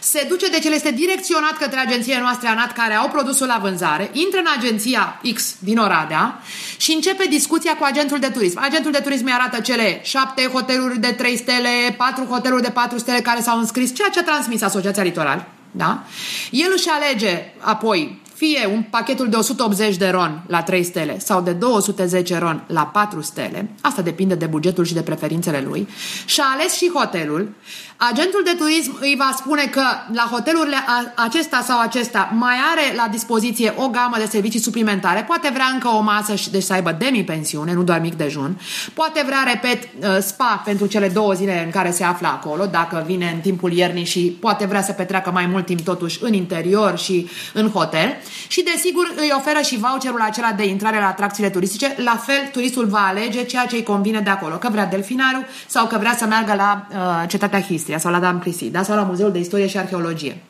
[0.00, 4.10] Se duce, deci el este direcționat către agențiile noastre ANAT care au produsul la vânzare,
[4.12, 6.40] intră în agenția X din Oradea
[6.76, 8.58] și începe discuția cu agentul de turism.
[8.62, 12.98] Agentul de turism îi arată cele șapte hoteluri de 3 stele, patru hoteluri de 4
[12.98, 15.46] stele care s-au înscris, ceea ce a transmis Asociația Litoral.
[15.70, 16.02] Da?
[16.50, 21.40] El își alege apoi fie un pachetul de 180 de ron la 3 stele sau
[21.40, 25.88] de 210 ron la 4 stele, asta depinde de bugetul și de preferințele lui,
[26.24, 27.54] și a ales și hotelul,
[27.96, 29.82] agentul de turism îi va spune că
[30.12, 30.76] la hotelurile
[31.14, 35.88] acesta sau acesta mai are la dispoziție o gamă de servicii suplimentare, poate vrea încă
[35.88, 38.60] o masă și deci să aibă demi-pensiune, nu doar mic dejun,
[38.94, 43.04] poate vrea, repet, uh, spa pentru cele două zile în care se află acolo, dacă
[43.06, 46.98] vine în timpul iernii și poate vrea să petreacă mai mult timp totuși în interior
[46.98, 48.16] și în hotel
[48.46, 51.94] și desigur îi oferă și voucherul acela de intrare la atracțiile turistice.
[51.96, 55.86] La fel, turistul va alege ceea ce îi convine de acolo, că vrea delfinariu sau
[55.86, 58.82] că vrea să meargă la uh, Cetatea Histria sau la Dam Clisi, da?
[58.82, 60.42] sau la Muzeul de Istorie și Arheologie.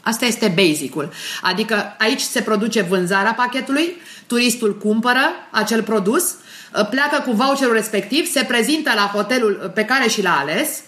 [0.00, 1.12] Asta este basicul.
[1.42, 3.96] Adică aici se produce vânzarea pachetului,
[4.26, 10.08] turistul cumpără acel produs, uh, pleacă cu voucherul respectiv, se prezintă la hotelul pe care
[10.08, 10.82] și l-a ales.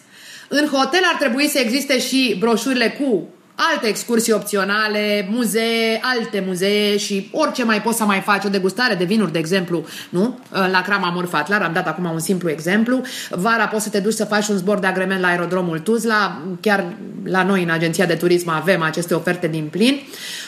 [0.49, 3.29] În hotel ar trebui să existe și broșurile cu
[3.73, 8.95] alte excursii opționale, muzee, alte muzee și orice mai poți să mai faci, o degustare
[8.95, 10.39] de vinuri, de exemplu, nu?
[10.51, 13.03] La Crama Murfatlar, am dat acum un simplu exemplu.
[13.31, 16.85] Vara poți să te duci să faci un zbor de agrement la aerodromul Tuzla, chiar
[17.25, 20.01] la noi în agenția de turism avem aceste oferte din plin.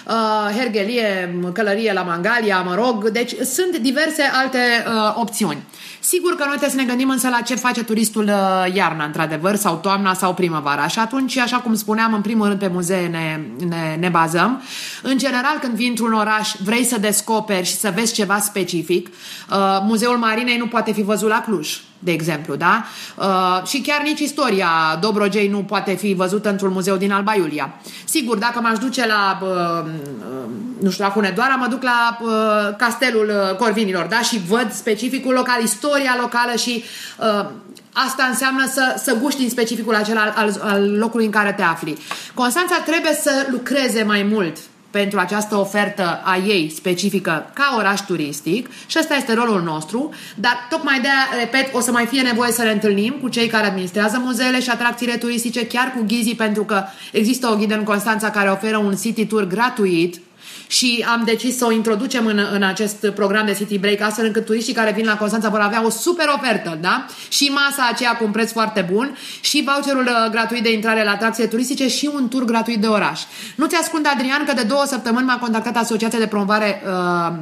[0.07, 5.63] Uh, hergelie, călărie la Mangalia, mă rog, deci sunt diverse alte uh, opțiuni.
[6.01, 9.55] Sigur că noi trebuie să ne gândim însă la ce face turistul uh, iarna, într-adevăr,
[9.55, 10.86] sau toamna sau primăvara.
[10.86, 14.62] Și atunci, așa cum spuneam, în primul rând pe muzee ne, ne, ne bazăm.
[15.03, 19.07] În general, când vii într-un oraș, vrei să descoperi și să vezi ceva specific.
[19.07, 22.84] Uh, Muzeul Marinei nu poate fi văzut la Cluj de exemplu, da?
[23.16, 24.68] Uh, și chiar nici istoria
[25.01, 27.74] Dobrogei nu poate fi văzută într-un muzeu din Alba Iulia.
[28.05, 32.76] Sigur, dacă m-aș duce la, uh, uh, nu știu, la Hunedoara, mă duc la uh,
[32.76, 34.20] castelul uh, Corvinilor, da?
[34.20, 36.84] Și văd specificul local, istoria locală și
[37.18, 37.46] uh,
[37.92, 41.98] Asta înseamnă să, să guști din specificul acela al, al locului în care te afli.
[42.34, 44.57] Constanța trebuie să lucreze mai mult
[44.91, 50.66] pentru această ofertă a ei specifică ca oraș turistic și ăsta este rolul nostru, dar
[50.70, 54.18] tocmai de repet, o să mai fie nevoie să ne întâlnim cu cei care administrează
[54.24, 58.51] muzeele și atracțiile turistice, chiar cu ghizii, pentru că există o ghidă în Constanța care
[58.51, 60.20] oferă un city tour gratuit
[60.66, 64.45] și am decis să o introducem în, în acest program de City Break, astfel încât
[64.45, 67.07] turiștii care vin la Constanța vor avea o super ofertă, da?
[67.28, 71.11] Și masa aceea cu un preț foarte bun și voucherul uh, gratuit de intrare la
[71.11, 73.20] atracții turistice și un tur gratuit de oraș.
[73.57, 77.36] Nu ți ascund, Adrian, că de două săptămâni m-a contactat Asociația de Promovare uh,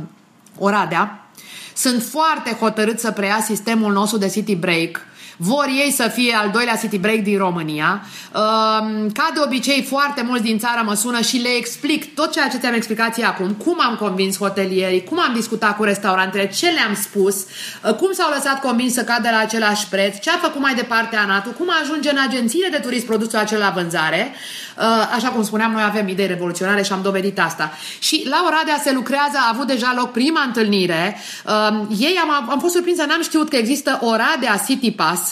[0.59, 1.30] Oradea.
[1.74, 5.01] Sunt foarte hotărât să preia sistemul nostru de City Break
[5.41, 8.03] vor ei să fie al doilea city break din România.
[8.34, 12.49] Ehm, ca de obicei, foarte mulți din țară mă sună și le explic tot ceea
[12.49, 16.95] ce ți-am explicat acum, cum am convins hotelierii, cum am discutat cu restaurantele, ce le-am
[16.95, 20.74] spus, eh, cum s-au lăsat convins să cadă la același preț, ce a făcut mai
[20.74, 24.34] departe Anatul, cum ajunge în agențiile de turism produsul acela la vânzare.
[24.78, 27.72] Eh, așa cum spuneam, noi avem idei revoluționare și am dovedit asta.
[27.99, 31.16] Și la Oradea se lucrează, a avut deja loc prima întâlnire.
[31.47, 35.28] Ehm, ei am, am fost surprinsă, n-am știut că există Oradea City Pass,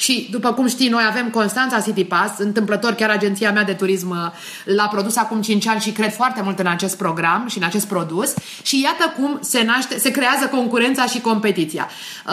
[0.00, 4.10] și, după cum știi, noi avem Constanța City Pass, întâmplător chiar agenția mea de turism
[4.10, 4.16] uh,
[4.64, 7.86] l-a produs acum 5 ani și cred foarte mult în acest program și în acest
[7.86, 11.88] produs și iată cum se naște, se creează concurența și competiția.
[12.26, 12.32] Uh,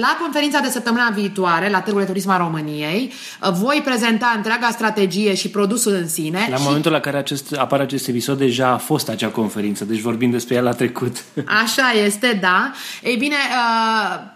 [0.00, 4.68] la conferința de săptămâna viitoare, la Târgul de Turism a României, uh, voi prezenta întreaga
[4.72, 6.46] strategie și produsul în sine.
[6.50, 6.62] La și...
[6.64, 10.54] momentul la care acest, apare acest episod, deja a fost acea conferință, deci vorbim despre
[10.54, 11.24] ea la trecut.
[11.62, 12.72] Așa este, da.
[13.02, 13.36] Ei bine,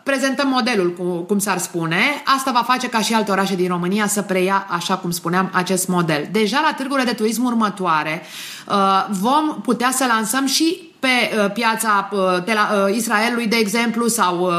[0.03, 0.95] prezentăm modelul,
[1.27, 2.23] cum s-ar spune.
[2.25, 5.89] Asta va face ca și alte orașe din România să preia, așa cum spuneam, acest
[5.89, 6.29] model.
[6.33, 8.23] Deja la târgurile de turism următoare
[8.69, 8.75] uh,
[9.11, 14.51] vom putea să lansăm și pe uh, piața uh, Israelului, de exemplu, sau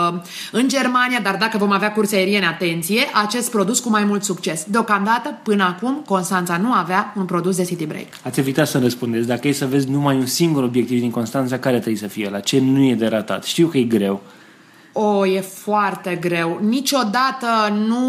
[0.52, 4.66] în Germania, dar dacă vom avea curse aeriene, atenție, acest produs cu mai mult succes.
[4.68, 8.08] Deocamdată, până acum, Constanța nu avea un produs de City Break.
[8.24, 9.28] Ați evitat să răspundeți.
[9.28, 12.30] Dacă e să vezi numai un singur obiectiv din Constanța, care trebuie să fie?
[12.30, 13.44] La ce nu e de ratat?
[13.44, 14.22] Știu că e greu.
[14.94, 16.60] O, e foarte greu.
[16.62, 17.48] Niciodată
[17.88, 18.02] nu...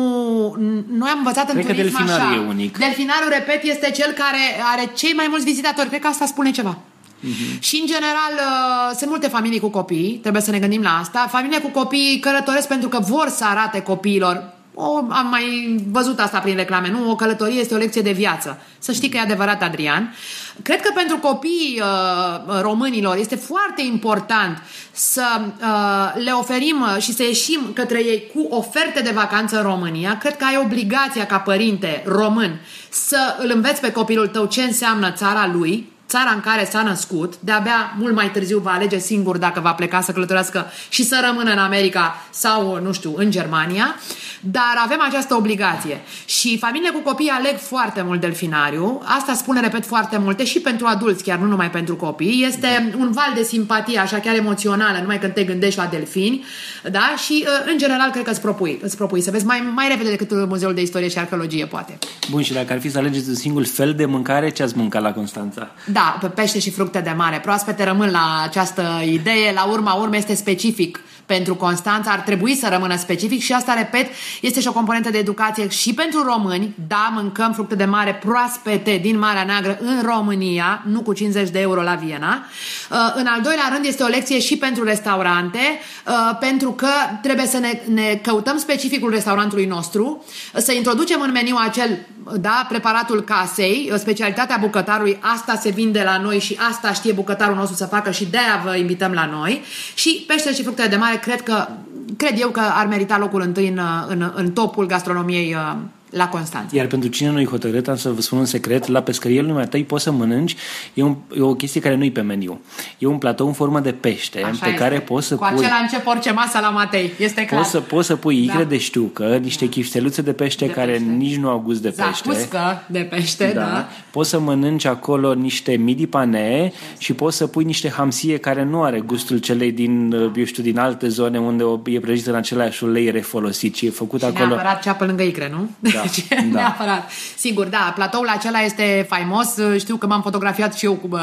[0.88, 2.34] Noi am învățat Cred în turism delfinarul așa.
[2.34, 2.78] e unic.
[2.78, 5.88] Delfinarul, repet, este cel care are cei mai mulți vizitatori.
[5.88, 6.78] Cred că asta spune ceva.
[6.78, 7.58] Uh-huh.
[7.58, 11.26] Și, în general, uh, sunt multe familii cu copii, trebuie să ne gândim la asta.
[11.30, 16.38] Familiile cu copii călătoresc pentru că vor să arate copiilor o, am mai văzut asta
[16.38, 17.10] prin reclame, nu?
[17.10, 18.58] O călătorie este o lecție de viață.
[18.78, 20.14] Să știi că e adevărat, Adrian.
[20.62, 24.62] Cred că pentru copiii uh, românilor este foarte important
[24.92, 29.62] să uh, le oferim uh, și să ieșim către ei cu oferte de vacanță în
[29.62, 30.18] România.
[30.18, 35.10] Cred că ai obligația ca părinte român să îl înveți pe copilul tău ce înseamnă
[35.10, 39.60] țara lui, țara în care s-a născut, de-abia mult mai târziu va alege singur dacă
[39.60, 43.96] va pleca să călătorească și să rămână în America sau, nu știu, în Germania.
[44.40, 46.00] Dar avem această obligație.
[46.24, 49.02] Și familiile cu copii aleg foarte mult delfinariu.
[49.04, 52.44] Asta spune, repet, foarte multe și pentru adulți, chiar nu numai pentru copii.
[52.46, 56.44] Este un val de simpatie, așa chiar emoțională, numai când te gândești la delfini.
[56.90, 57.14] Da?
[57.24, 60.10] Și, uh, în general, cred că îți propui, îți propui să vezi mai, mai repede
[60.10, 61.98] decât Muzeul de Istorie și Arheologie, poate.
[62.30, 65.02] Bun, și dacă ar fi să alegeți un singur fel de mâncare, ce ați mâncat
[65.02, 65.70] la Constanța?
[65.92, 67.38] Da, pe pește și fructe de mare.
[67.38, 69.52] Proaspete rămân la această idee.
[69.52, 71.00] La urma urmei este specific
[71.34, 74.06] pentru Constanța, ar trebui să rămână specific și asta, repet,
[74.40, 76.74] este și o componentă de educație și pentru români.
[76.88, 81.60] Da, mâncăm fructe de mare proaspete din Marea Neagră în România, nu cu 50 de
[81.60, 82.44] euro la Viena.
[82.90, 86.88] Uh, în al doilea rând este o lecție și pentru restaurante, uh, pentru că
[87.22, 90.24] trebuie să ne, ne căutăm specificul restaurantului nostru,
[90.54, 91.98] să introducem în meniu acel,
[92.40, 97.76] da, preparatul casei, specialitatea bucătarului, asta se vinde la noi și asta știe bucătarul nostru
[97.76, 99.62] să facă și de-aia vă invităm la noi.
[99.94, 101.68] Și pește și fructe de mare cred că
[102.16, 105.76] cred eu că ar merita locul întâi în, în, în topul gastronomiei uh,
[106.10, 106.76] la Constanța.
[106.76, 109.84] Iar pentru cine nu-i hotărât, am să vă spun un secret, la pescărie lumea tăi
[109.84, 110.56] poți să mănânci,
[110.94, 112.60] e, un, e o chestie care nu-i pe meniu.
[112.98, 114.78] E un platou în formă de pește Așa pe este.
[114.82, 115.64] care poți să Cu pui...
[115.64, 117.60] acela încep orice masă la Matei, este clar.
[117.60, 118.64] Poți să, poți să pui igre Da.
[118.64, 121.04] de știucă, niște chifteluțe de pește De care pește.
[121.06, 122.02] nici nu au gust de pește.
[122.30, 123.60] Zacuscă de pește, da.
[123.60, 123.88] da.
[124.10, 128.82] Poți să mănânci acolo niște midi pane și poți să pui niște hamsie care nu
[128.82, 132.84] are gustul celei din, eu știu, din alte zone unde o- e prăjită în același
[132.84, 134.46] ulei refolosit, ci e făcut Și acolo...
[134.46, 135.70] neapărat ceapă lângă icre, nu?
[135.92, 136.36] Da, Deci, da.
[136.60, 137.10] neapărat.
[137.36, 139.48] Sigur, da, platoul acela este faimos,
[139.78, 141.20] știu că m-am fotografiat și eu cu, bă,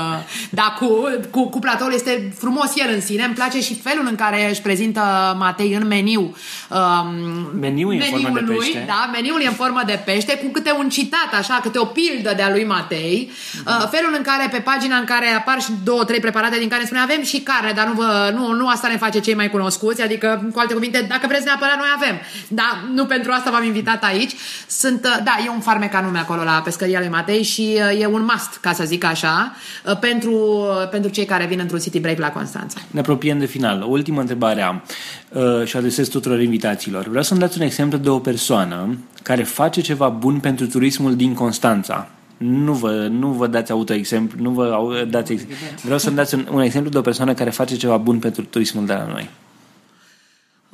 [0.50, 0.88] da, cu,
[1.32, 4.62] cu, cu platoul, este frumos el în sine, îmi place și felul în care își
[4.62, 6.36] prezintă Matei în meniu.
[6.70, 8.78] Um, Meniul e în formă de meniul pește.
[8.78, 11.86] Lui, da, meniul e în formă de pește, cu câte un citat, așa, câte o
[11.86, 13.82] pildă de-a lui Matei, Mhm.
[13.82, 16.86] uh, felul în care, pe pagina în care apar și două, trei preparate din care
[16.86, 20.02] spune avem și carne, dar nu, vă, nu, nu asta ne face cei mai cunoscuți,
[20.02, 22.20] adică, cu alte cuvinte, dacă vreți neapărat, noi avem.
[22.48, 24.32] Da, nu pentru asta v-am invitat aici.
[24.70, 28.06] Sunt, uh, da, e un farmec anume acolo la pescăria lui Matei și uh, e
[28.06, 29.56] un must, ca să zic așa,
[29.86, 32.80] uh, pentru, uh, pentru cei care vin într-un city break la Constanța.
[32.92, 33.82] Ne apropiem de final.
[33.82, 34.84] O ultimă întrebare am
[35.30, 37.08] uh, și o adresez tuturor invitațiilor.
[37.08, 41.34] Vreau să-mi dați un exemplu de o persoană care face ceva bun pentru turismul din
[41.34, 42.10] Constanța.
[42.38, 45.56] nu vă, nu vă dați autoexemplu, nu vă dați exemplu.
[45.84, 48.86] Vreau să-mi dați un, un exemplu de o persoană care face ceva bun pentru turismul
[48.86, 49.30] de la noi.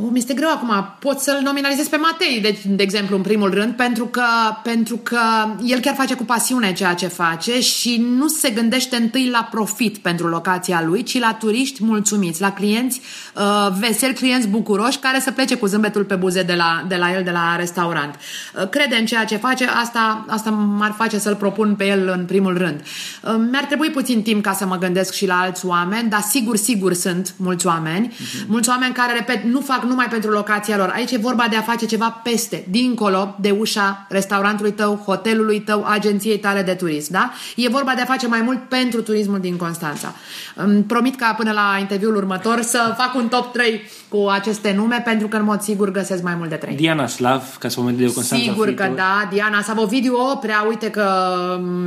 [0.06, 0.96] Oh, mi este greu acum.
[1.00, 4.24] Pot să-l nominalizez pe Matei, de, de exemplu, în primul rând, pentru că,
[4.64, 5.20] pentru că
[5.64, 9.98] el chiar face cu pasiune ceea ce face și nu se gândește întâi la profit
[9.98, 13.02] pentru locația lui, ci la turiști mulțumiți, la clienți
[13.36, 17.14] uh, veseli, clienți bucuroși, care să plece cu zâmbetul pe buze de la, de la
[17.14, 18.16] el, de la restaurant.
[18.16, 22.26] Uh, crede în ceea ce face, asta, asta m-ar face să-l propun pe el în
[22.26, 22.82] primul rând.
[23.24, 26.56] Uh, mi-ar trebui puțin timp ca să mă gândesc și la alți oameni, dar sigur,
[26.56, 28.08] sigur sunt mulți oameni.
[28.08, 28.48] Uh-huh.
[28.48, 30.92] Mulți oameni care, repet, nu fac numai pentru locația lor.
[30.96, 35.86] Aici e vorba de a face ceva peste, dincolo de ușa restaurantului tău, hotelului tău,
[35.88, 37.12] agenției tale de turism.
[37.12, 37.32] Da?
[37.56, 40.14] E vorba de a face mai mult pentru turismul din Constanța.
[40.56, 45.02] Îmi promit ca până la interviul următor să fac un top 3 cu aceste nume,
[45.06, 46.76] pentru că în mod sigur găsesc mai mult de 3.
[46.76, 48.86] Diana Slav, ca să mă de Constanța Sigur Fritor.
[48.86, 51.06] că da, Diana Savovidiu Oprea, uite că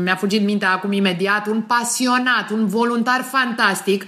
[0.03, 4.05] mi-a fugit mintea acum imediat, un pasionat, un voluntar fantastic.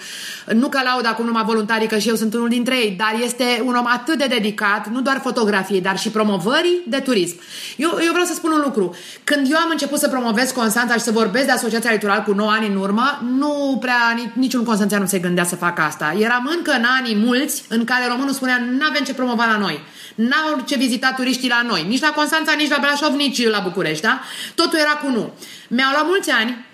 [0.55, 3.63] Nu că laud acum numai voluntarii, că și eu sunt unul dintre ei, dar este
[3.65, 7.37] un om atât de dedicat, nu doar fotografiei, dar și promovării de turism.
[7.76, 8.97] Eu, eu vreau să spun un lucru.
[9.24, 12.51] Când eu am început să promovez Constanța și să vorbesc de Asociația Litoral cu 9
[12.51, 16.14] ani în urmă, nu prea niciun constanțean nu se gândea să facă asta.
[16.18, 19.81] Eram încă în anii mulți în care românul spunea nu avem ce promova la noi.
[20.14, 21.85] N-au ce vizita turiștii la noi.
[21.89, 24.03] Nici la Constanța, nici la Brașov, nici la București.
[24.03, 24.20] Da?
[24.55, 25.33] Totul era cu nu.
[25.68, 26.66] Mi-au luat mulți ani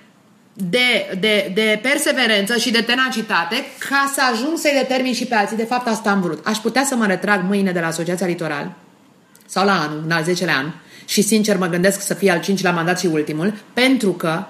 [0.55, 5.57] de, de, de perseverență și de tenacitate ca să ajung să-i determin și pe alții.
[5.57, 6.47] De fapt, asta am vrut.
[6.47, 8.73] Aș putea să mă retrag mâine de la Asociația Litoral
[9.47, 10.73] sau la anul, în al 10-lea an
[11.05, 14.45] și sincer mă gândesc să fie al 5-lea mandat și ultimul, pentru că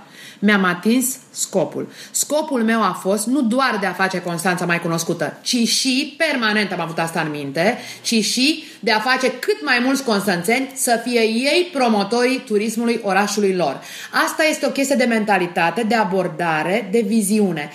[0.45, 1.92] mi-am atins scopul.
[2.11, 6.72] Scopul meu a fost nu doar de a face Constanța mai cunoscută, ci și, permanent
[6.72, 11.01] am avut asta în minte, ci și de a face cât mai mulți constanțeni să
[11.05, 13.80] fie ei promotorii turismului orașului lor.
[14.24, 17.70] Asta este o chestie de mentalitate, de abordare, de viziune.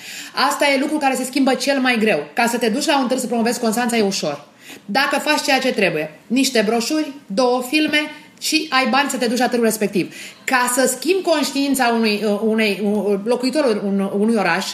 [0.50, 2.24] Asta e lucru care se schimbă cel mai greu.
[2.34, 4.48] Ca să te duci la un târg să promovezi Constanța e ușor.
[4.86, 8.00] Dacă faci ceea ce trebuie, niște broșuri, două filme,
[8.40, 10.14] și ai bani să te duci la târgul respectiv.
[10.44, 12.82] Ca să schimbi conștiința unui, uh, unei,
[13.24, 14.66] locuitorului unui oraș,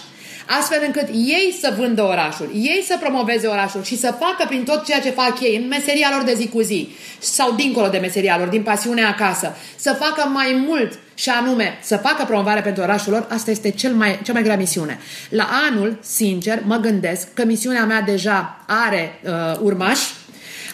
[0.45, 4.85] astfel încât ei să vândă orașul, ei să promoveze orașul și să facă prin tot
[4.85, 6.89] ceea ce fac ei în meseria lor de zi cu zi
[7.19, 11.97] sau dincolo de meseria lor, din pasiunea acasă, să facă mai mult și anume să
[11.97, 14.99] facă promovare pentru orașul lor, asta este cel mai, cea mai grea misiune.
[15.29, 20.13] La anul, sincer, mă gândesc că misiunea mea deja are uh, urmași,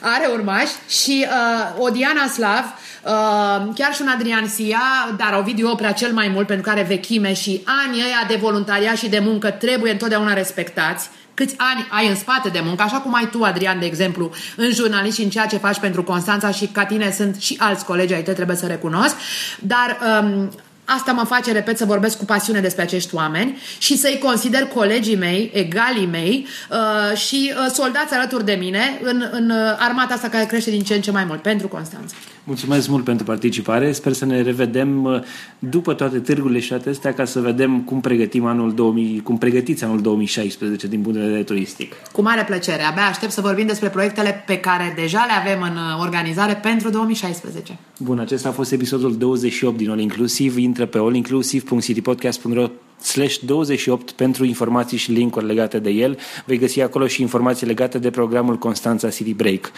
[0.02, 4.82] are urmași și uh, o Diana Slav, uh, chiar și un Adrian Sia,
[5.18, 8.98] dar o video prea cel mai mult pentru care vechime și anii ăia de voluntariat
[8.98, 11.10] și de muncă trebuie întotdeauna respectați.
[11.34, 14.72] Câți ani ai în spate de muncă, așa cum ai tu, Adrian, de exemplu, în
[14.72, 18.14] jurnalist și în ceea ce faci pentru Constanța și ca tine sunt și alți colegi
[18.14, 19.16] ai tăi, trebuie să recunosc,
[19.60, 20.52] dar um,
[20.96, 25.16] Asta mă face, repet, să vorbesc cu pasiune despre acești oameni și să-i consider colegii
[25.16, 30.28] mei, egalii mei uh, și uh, soldați alături de mine în, în uh, armata asta
[30.28, 32.16] care crește din ce în ce mai mult pentru Constanța.
[32.44, 33.92] Mulțumesc mult pentru participare.
[33.92, 35.22] Sper să ne revedem uh,
[35.60, 40.02] după toate târgurile și atestea ca să vedem cum pregătim anul 2000, cum pregătiți anul
[40.02, 41.94] 2016 din punct de vedere turistic.
[42.12, 42.82] Cu mare plăcere.
[42.82, 46.90] Abia aștept să vorbim despre proiectele pe care deja le avem în uh, organizare pentru
[46.90, 47.78] 2016.
[47.98, 50.60] Bun, acesta a fost episodul 28 din All Inclusive.
[50.62, 52.68] Intră pe allinclusive.citypodcast.ro
[53.04, 56.18] slash 28 pentru informații și linkuri legate de el.
[56.46, 59.72] Vei găsi acolo și informații legate de programul Constanța City Break.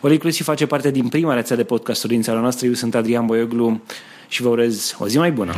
[0.00, 2.66] All Inclusive face parte din prima rețea de podcasturi din țara noastră.
[2.66, 3.80] Eu sunt Adrian Boioglu
[4.28, 5.52] și vă urez o zi mai bună.